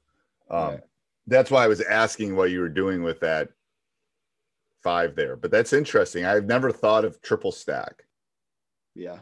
Um, 0.50 0.60
right. 0.60 0.80
That's 1.26 1.52
why 1.52 1.64
I 1.64 1.70
was 1.70 1.80
asking 1.80 2.36
what 2.36 2.52
you 2.52 2.60
were 2.60 2.68
doing 2.68 3.02
with 3.02 3.22
that 3.22 3.48
five 4.84 5.16
there. 5.16 5.38
But 5.38 5.52
that's 5.52 5.72
interesting. 5.72 6.26
I've 6.26 6.48
never 6.48 6.70
thought 6.70 7.06
of 7.06 7.22
triple 7.22 7.54
stack. 7.54 8.04
Yeah 8.94 9.20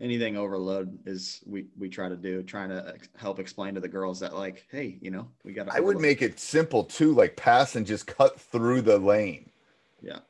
anything 0.00 0.36
overload 0.36 0.98
is 1.06 1.40
we 1.46 1.66
we 1.78 1.88
try 1.88 2.08
to 2.08 2.16
do 2.16 2.42
trying 2.42 2.70
to 2.70 2.94
help 3.16 3.38
explain 3.38 3.74
to 3.74 3.80
the 3.80 3.88
girls 3.88 4.18
that 4.20 4.34
like 4.34 4.66
hey 4.70 4.98
you 5.00 5.10
know 5.10 5.28
we 5.44 5.52
got 5.52 5.68
i 5.74 5.80
would 5.80 6.00
make 6.00 6.22
it 6.22 6.40
simple 6.40 6.84
too 6.84 7.14
like 7.14 7.36
pass 7.36 7.76
and 7.76 7.86
just 7.86 8.06
cut 8.06 8.40
through 8.40 8.80
the 8.80 8.98
lane. 8.98 9.50
Yeah. 10.02 10.20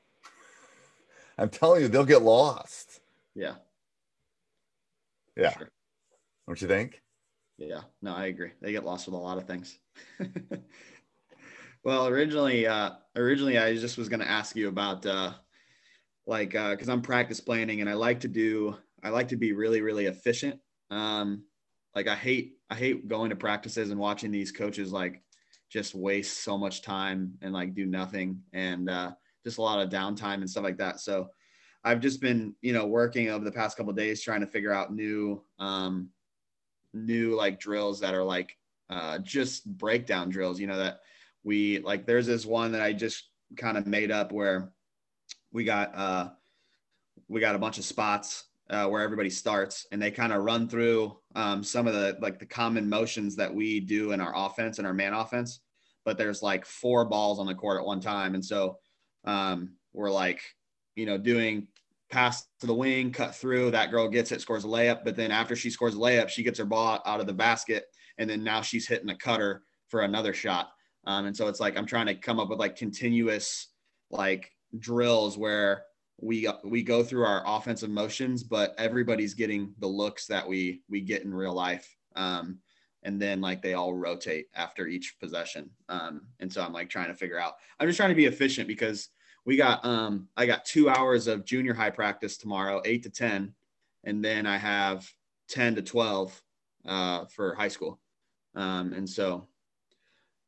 I'm 1.39 1.49
telling 1.49 1.83
you 1.83 1.89
they'll 1.89 2.05
get 2.05 2.23
lost. 2.23 3.01
Yeah. 3.35 3.55
Yeah. 5.37 5.57
sure. 5.57 5.71
don't 6.47 6.61
you 6.61 6.69
think? 6.69 7.01
Yeah. 7.57 7.83
No 8.03 8.15
i 8.15 8.27
agree. 8.27 8.51
They 8.61 8.73
get 8.73 8.85
lost 8.85 9.07
with 9.07 9.15
a 9.15 9.19
lot 9.19 9.39
of 9.39 9.47
things. 9.47 9.79
Well 11.83 12.09
originally 12.09 12.67
uh 12.67 12.91
originally 13.17 13.57
i 13.59 13.75
just 13.75 13.97
was 13.97 14.11
going 14.11 14.21
to 14.21 14.29
ask 14.29 14.55
you 14.55 14.69
about 14.69 15.07
uh 15.07 15.33
like 16.27 16.55
uh 16.55 16.73
because 16.73 16.91
i'm 16.91 17.01
practice 17.01 17.41
planning 17.41 17.81
and 17.81 17.89
i 17.89 17.95
like 17.95 18.21
to 18.21 18.29
do 18.29 18.77
I 19.03 19.11
like 19.11 19.29
to 19.29 19.37
be 19.37 19.53
really, 19.53 19.81
really 19.81 20.07
efficient. 20.07 20.61
Um, 20.91 21.45
like 21.95 22.09
I 22.09 22.15
hate, 22.15 22.55
I 22.71 22.75
hate 22.75 23.09
going 23.09 23.31
to 23.31 23.37
practices 23.37 23.91
and 23.91 23.99
watching 23.99 24.31
these 24.31 24.53
coaches 24.53 24.93
like 24.93 25.23
just 25.71 25.95
waste 25.95 26.43
so 26.45 26.59
much 26.59 26.83
time 26.83 27.35
and 27.43 27.53
like 27.53 27.75
do 27.75 27.87
nothing 27.87 28.41
and 28.53 28.91
uh, 28.91 29.13
just 29.45 29.59
a 29.59 29.63
lot 29.63 29.81
of 29.81 29.91
downtime 29.91 30.35
and 30.35 30.51
stuff 30.51 30.65
like 30.65 30.79
that. 30.79 31.01
So 31.01 31.29
I've 31.83 32.01
just 32.01 32.21
been, 32.21 32.55
you 32.61 32.73
know, 32.73 32.87
working 32.87 33.31
over 33.31 33.45
the 33.45 33.53
past 33.53 33.77
couple 33.77 33.93
days 33.93 34.23
trying 34.23 34.41
to 34.41 34.47
figure 34.47 34.73
out 34.73 34.93
new, 34.93 35.43
um, 35.59 36.11
new 36.93 37.37
like 37.37 37.61
drills 37.61 38.01
that 38.01 38.15
are 38.15 38.25
like 38.25 38.57
uh, 38.91 39.19
just 39.19 39.65
breakdown 39.79 40.29
drills. 40.29 40.61
You 40.61 40.67
know 40.67 40.79
that 40.79 41.01
we 41.45 41.79
like 41.79 42.07
there's 42.07 42.27
this 42.27 42.45
one 42.45 42.73
that 42.73 42.83
I 42.83 42.93
just 42.93 43.29
kind 43.57 43.79
of 43.79 43.87
made 43.87 44.11
up 44.11 44.33
where 44.33 44.73
we 45.53 45.65
got 45.65 45.95
uh 45.95 46.31
we 47.29 47.41
got 47.41 47.55
a 47.55 47.59
bunch 47.59 47.79
of 47.79 47.85
spots 47.85 48.45
uh, 48.71 48.87
where 48.87 49.03
everybody 49.03 49.31
starts 49.31 49.87
and 49.91 50.01
they 50.01 50.11
kind 50.11 50.33
of 50.33 50.45
run 50.45 50.69
through 50.69 51.17
um, 51.35 51.63
some 51.63 51.89
of 51.89 51.95
the 51.95 52.17
like 52.21 52.39
the 52.39 52.47
common 52.47 52.89
motions 52.89 53.35
that 53.37 53.53
we 53.53 53.81
do 53.81 54.13
in 54.13 54.21
our 54.21 54.33
offense 54.35 54.79
and 54.79 54.87
our 54.87 54.95
man 54.95 55.13
offense. 55.13 55.61
But 56.05 56.17
there's 56.17 56.43
like 56.43 56.65
four 56.65 57.05
balls 57.05 57.39
on 57.41 57.47
the 57.47 57.55
court 57.55 57.81
at 57.81 57.87
one 57.87 58.01
time. 58.01 58.35
And 58.35 58.45
so 58.45 58.79
um, 59.25 59.75
we're 59.93 60.11
like 60.11 60.41
you 60.95 61.05
know 61.05 61.19
doing 61.19 61.67
pass 62.11 62.47
to 62.61 62.67
the 62.67 62.75
wing 62.75 63.13
cut 63.13 63.35
through 63.35 63.71
that 63.71 63.91
girl 63.91 64.09
gets 64.09 64.33
it 64.33 64.41
scores 64.41 64.65
a 64.65 64.69
layup. 64.69 65.05
But 65.05 65.17
then 65.17 65.33
after 65.33 65.57
she 65.57 65.71
scores 65.71 65.95
a 65.95 65.99
layup 65.99 66.29
she 66.29 66.45
gets 66.45 66.59
her 66.59 66.65
ball 66.65 67.01
out 67.05 67.21
of 67.21 67.27
the 67.27 67.33
basket. 67.33 67.87
And 68.19 68.31
then 68.31 68.45
now 68.45 68.61
she's 68.61 68.87
hitting 68.87 69.11
a 69.11 69.17
cutter 69.17 69.63
for 69.89 70.03
another 70.03 70.33
shot. 70.33 70.71
Um, 71.07 71.27
and 71.27 71.37
so 71.37 71.49
it's 71.49 71.61
like 71.61 71.77
i'm 71.77 71.87
trying 71.87 72.07
to 72.07 72.15
come 72.15 72.39
up 72.39 72.51
with 72.51 72.59
like 72.59 72.77
continuous 72.77 73.69
like 74.11 74.53
drills 74.79 75.39
where 75.39 75.85
we 76.23 76.49
we 76.65 76.83
go 76.83 77.03
through 77.03 77.25
our 77.25 77.43
offensive 77.47 77.91
motions, 77.91 78.43
but 78.43 78.75
everybody's 78.79 79.35
getting 79.35 79.75
the 79.79 79.87
looks 79.87 80.27
that 80.27 80.47
we 80.47 80.83
we 80.89 81.01
get 81.01 81.23
in 81.23 81.33
real 81.33 81.55
life. 81.55 81.97
Um, 82.17 82.59
and 83.03 83.21
then 83.21 83.41
like 83.41 83.63
they 83.63 83.75
all 83.75 83.95
rotate 83.95 84.49
after 84.55 84.87
each 84.87 85.19
possession. 85.19 85.71
Um, 85.89 86.23
and 86.39 86.53
so 86.53 86.63
I'm 86.63 86.73
like 86.73 86.91
trying 86.91 87.09
to 87.09 87.15
figure 87.15 87.39
out. 87.39 87.55
I'm 87.79 87.89
just 87.89 87.97
trying 87.97 88.11
to 88.11 88.15
be 88.15 88.27
efficient 88.27 88.69
because 88.69 89.09
we 89.45 89.57
got 89.57 89.85
um 89.85 90.29
I 90.37 90.47
got 90.47 90.65
two 90.65 90.89
hours 90.91 91.27
of 91.27 91.45
junior 91.45 91.75
high 91.75 91.91
practice 91.91 92.37
tomorrow, 92.37 92.83
eight 92.85 93.03
to 93.05 93.11
ten, 93.11 93.55
and 94.05 94.25
then 94.25 94.47
I 94.47 94.59
have 94.59 95.11
ten 95.49 95.75
to 95.77 95.83
twelve 95.83 96.41
uh, 96.87 97.25
for 97.27 97.55
high 97.55 97.69
school. 97.69 98.01
Um, 98.55 98.93
and 98.93 99.09
so 99.09 99.47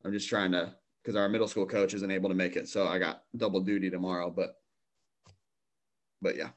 I'm 0.04 0.12
just 0.12 0.28
trying 0.28 0.52
to 0.52 0.74
because 1.02 1.16
our 1.16 1.28
middle 1.28 1.48
school 1.48 1.66
coach 1.66 1.94
isn't 1.94 2.11
able 2.11 2.28
to 2.28 2.35
make 2.35 2.56
it, 2.56 2.68
so 2.68 2.87
I 2.87 2.98
got 2.98 3.22
double 3.37 3.61
duty 3.61 3.90
tomorrow. 3.90 4.30
But 4.30 4.56
but 6.22 6.37
yeah. 6.37 6.50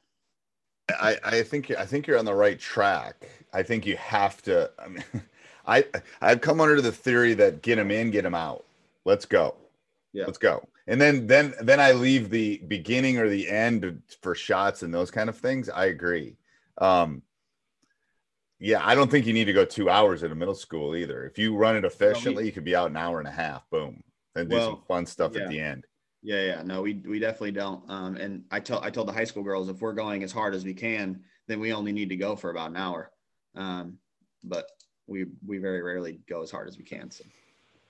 I, 0.89 1.17
I 1.23 1.41
think 1.41 1.71
I 1.71 1.85
think 1.85 2.05
you're 2.05 2.19
on 2.19 2.25
the 2.25 2.33
right 2.33 2.59
track. 2.59 3.27
I 3.51 3.63
think 3.63 3.85
you 3.85 3.97
have 3.97 4.41
to. 4.43 4.69
I 4.77 4.87
mean, 4.87 5.03
I 5.67 5.83
I've 6.21 6.41
come 6.41 6.61
under 6.61 6.79
the 6.79 6.91
theory 6.91 7.33
that 7.33 7.63
get 7.63 7.77
them 7.77 7.89
in, 7.89 8.11
get 8.11 8.21
them 8.21 8.35
out. 8.35 8.65
Let's 9.03 9.25
go. 9.25 9.55
Yeah. 10.13 10.25
Let's 10.25 10.37
go. 10.37 10.67
And 10.87 11.01
then 11.01 11.25
then 11.25 11.55
then 11.61 11.79
I 11.79 11.91
leave 11.91 12.29
the 12.29 12.61
beginning 12.67 13.17
or 13.17 13.27
the 13.27 13.49
end 13.49 14.01
for 14.21 14.35
shots 14.35 14.83
and 14.83 14.93
those 14.93 15.09
kind 15.09 15.27
of 15.27 15.37
things. 15.37 15.69
I 15.69 15.85
agree. 15.85 16.37
Um, 16.77 17.23
yeah, 18.59 18.85
I 18.85 18.95
don't 18.95 19.09
think 19.09 19.25
you 19.25 19.33
need 19.33 19.45
to 19.45 19.53
go 19.53 19.65
two 19.65 19.89
hours 19.89 20.23
at 20.23 20.31
a 20.31 20.35
middle 20.35 20.55
school 20.55 20.95
either. 20.95 21.25
If 21.25 21.37
you 21.37 21.55
run 21.55 21.75
it 21.75 21.83
efficiently, 21.83 22.45
you 22.45 22.51
could 22.51 22.63
be 22.63 22.75
out 22.75 22.91
an 22.91 22.97
hour 22.97 23.19
and 23.19 23.27
a 23.27 23.31
half. 23.31 23.67
Boom, 23.69 24.03
and 24.35 24.49
do 24.49 24.55
well, 24.55 24.69
some 24.69 24.81
fun 24.87 25.05
stuff 25.05 25.33
yeah. 25.35 25.41
at 25.41 25.49
the 25.49 25.59
end. 25.59 25.85
Yeah, 26.25 26.41
yeah, 26.41 26.61
no, 26.63 26.81
we 26.81 26.95
we 27.05 27.19
definitely 27.19 27.51
don't. 27.51 27.87
Um, 27.87 28.15
and 28.15 28.45
I 28.49 28.59
told 28.59 28.83
I 28.83 28.89
told 28.89 29.07
the 29.07 29.13
high 29.13 29.25
school 29.25 29.43
girls 29.43 29.69
if 29.69 29.79
we're 29.79 29.93
going 29.93 30.23
as 30.23 30.31
hard 30.31 30.55
as 30.55 30.65
we 30.65 30.73
can, 30.73 31.21
then 31.45 31.59
we 31.59 31.71
only 31.71 31.91
need 31.91 32.09
to 32.09 32.15
go 32.15 32.35
for 32.35 32.49
about 32.49 32.71
an 32.71 32.77
hour. 32.77 33.11
Um, 33.53 33.99
but 34.43 34.71
we 35.05 35.27
we 35.45 35.59
very 35.59 35.83
rarely 35.83 36.19
go 36.27 36.41
as 36.41 36.49
hard 36.49 36.67
as 36.67 36.79
we 36.79 36.83
can. 36.83 37.11
So 37.11 37.23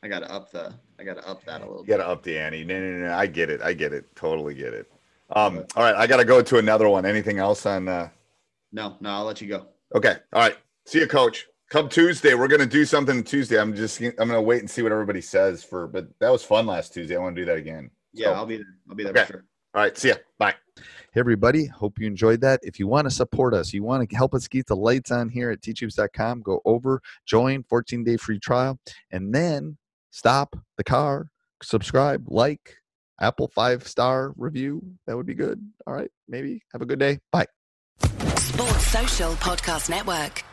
I 0.03 0.09
got 0.09 0.19
to 0.19 0.29
up 0.29 0.51
the 0.51 0.73
I 0.99 1.05
got 1.05 1.13
to 1.13 1.25
up 1.25 1.45
that 1.45 1.61
a 1.61 1.65
little. 1.65 1.83
You 1.83 1.87
got 1.87 1.97
to 1.97 2.07
up 2.07 2.23
the 2.23 2.37
ante. 2.37 2.65
No, 2.65 2.77
no, 2.77 3.07
no, 3.07 3.13
I 3.13 3.25
get 3.25 3.49
it. 3.49 3.61
I 3.61 3.71
get 3.71 3.93
it. 3.93 4.13
Totally 4.17 4.53
get 4.53 4.73
it. 4.73 4.91
Um, 5.29 5.63
all 5.77 5.83
right, 5.83 5.95
I 5.95 6.05
got 6.05 6.17
to 6.17 6.25
go 6.25 6.41
to 6.41 6.57
another 6.57 6.89
one. 6.89 7.05
Anything 7.05 7.39
else 7.39 7.65
on? 7.65 7.87
Uh... 7.87 8.09
No, 8.73 8.97
no, 8.99 9.11
I'll 9.11 9.23
let 9.23 9.39
you 9.39 9.47
go. 9.47 9.67
Okay. 9.95 10.17
All 10.33 10.41
right. 10.41 10.57
See 10.83 10.99
you, 10.99 11.07
coach. 11.07 11.47
Come 11.69 11.87
Tuesday, 11.87 12.35
we're 12.35 12.47
gonna 12.49 12.65
do 12.65 12.85
something 12.85 13.23
Tuesday. 13.23 13.59
I'm 13.59 13.73
just 13.73 14.01
I'm 14.01 14.13
gonna 14.17 14.41
wait 14.41 14.59
and 14.59 14.69
see 14.69 14.81
what 14.81 14.91
everybody 14.91 15.21
says 15.21 15.63
for. 15.63 15.87
But 15.87 16.07
that 16.19 16.31
was 16.31 16.43
fun 16.43 16.67
last 16.67 16.93
Tuesday. 16.93 17.15
I 17.15 17.19
want 17.19 17.35
to 17.35 17.41
do 17.41 17.45
that 17.45 17.57
again. 17.57 17.89
Yeah, 18.15 18.27
so, 18.27 18.33
I'll 18.33 18.45
be 18.45 18.57
there. 18.57 18.65
I'll 18.89 18.95
be 18.95 19.03
there 19.03 19.11
okay. 19.11 19.25
for 19.25 19.33
sure. 19.33 19.45
All 19.73 19.81
right. 19.81 19.97
See 19.97 20.07
ya. 20.09 20.15
Bye. 20.39 20.55
Hey, 20.77 21.19
everybody. 21.19 21.65
Hope 21.65 21.99
you 21.99 22.07
enjoyed 22.07 22.41
that. 22.41 22.61
If 22.63 22.79
you 22.79 22.87
want 22.87 23.05
to 23.07 23.11
support 23.11 23.53
us, 23.53 23.73
you 23.73 23.83
want 23.83 24.09
to 24.09 24.15
help 24.15 24.33
us 24.33 24.47
keep 24.47 24.67
the 24.67 24.75
lights 24.75 25.11
on 25.11 25.27
here 25.29 25.51
at 25.51 25.61
teachhoops.com, 25.61 26.41
go 26.41 26.61
over, 26.65 27.01
join, 27.25 27.63
14 27.63 28.03
day 28.03 28.17
free 28.17 28.39
trial, 28.39 28.79
and 29.11 29.35
then 29.35 29.77
stop 30.11 30.55
the 30.77 30.83
car, 30.83 31.29
subscribe, 31.61 32.23
like, 32.27 32.77
Apple 33.19 33.49
five 33.53 33.87
star 33.87 34.33
review. 34.37 34.81
That 35.07 35.15
would 35.15 35.25
be 35.25 35.35
good. 35.35 35.61
All 35.87 35.93
right. 35.93 36.11
Maybe. 36.27 36.61
Have 36.73 36.81
a 36.81 36.85
good 36.85 36.99
day. 36.99 37.19
Bye. 37.31 37.47
Sports 37.99 38.87
Social 38.87 39.31
Podcast 39.33 39.89
Network. 39.89 40.43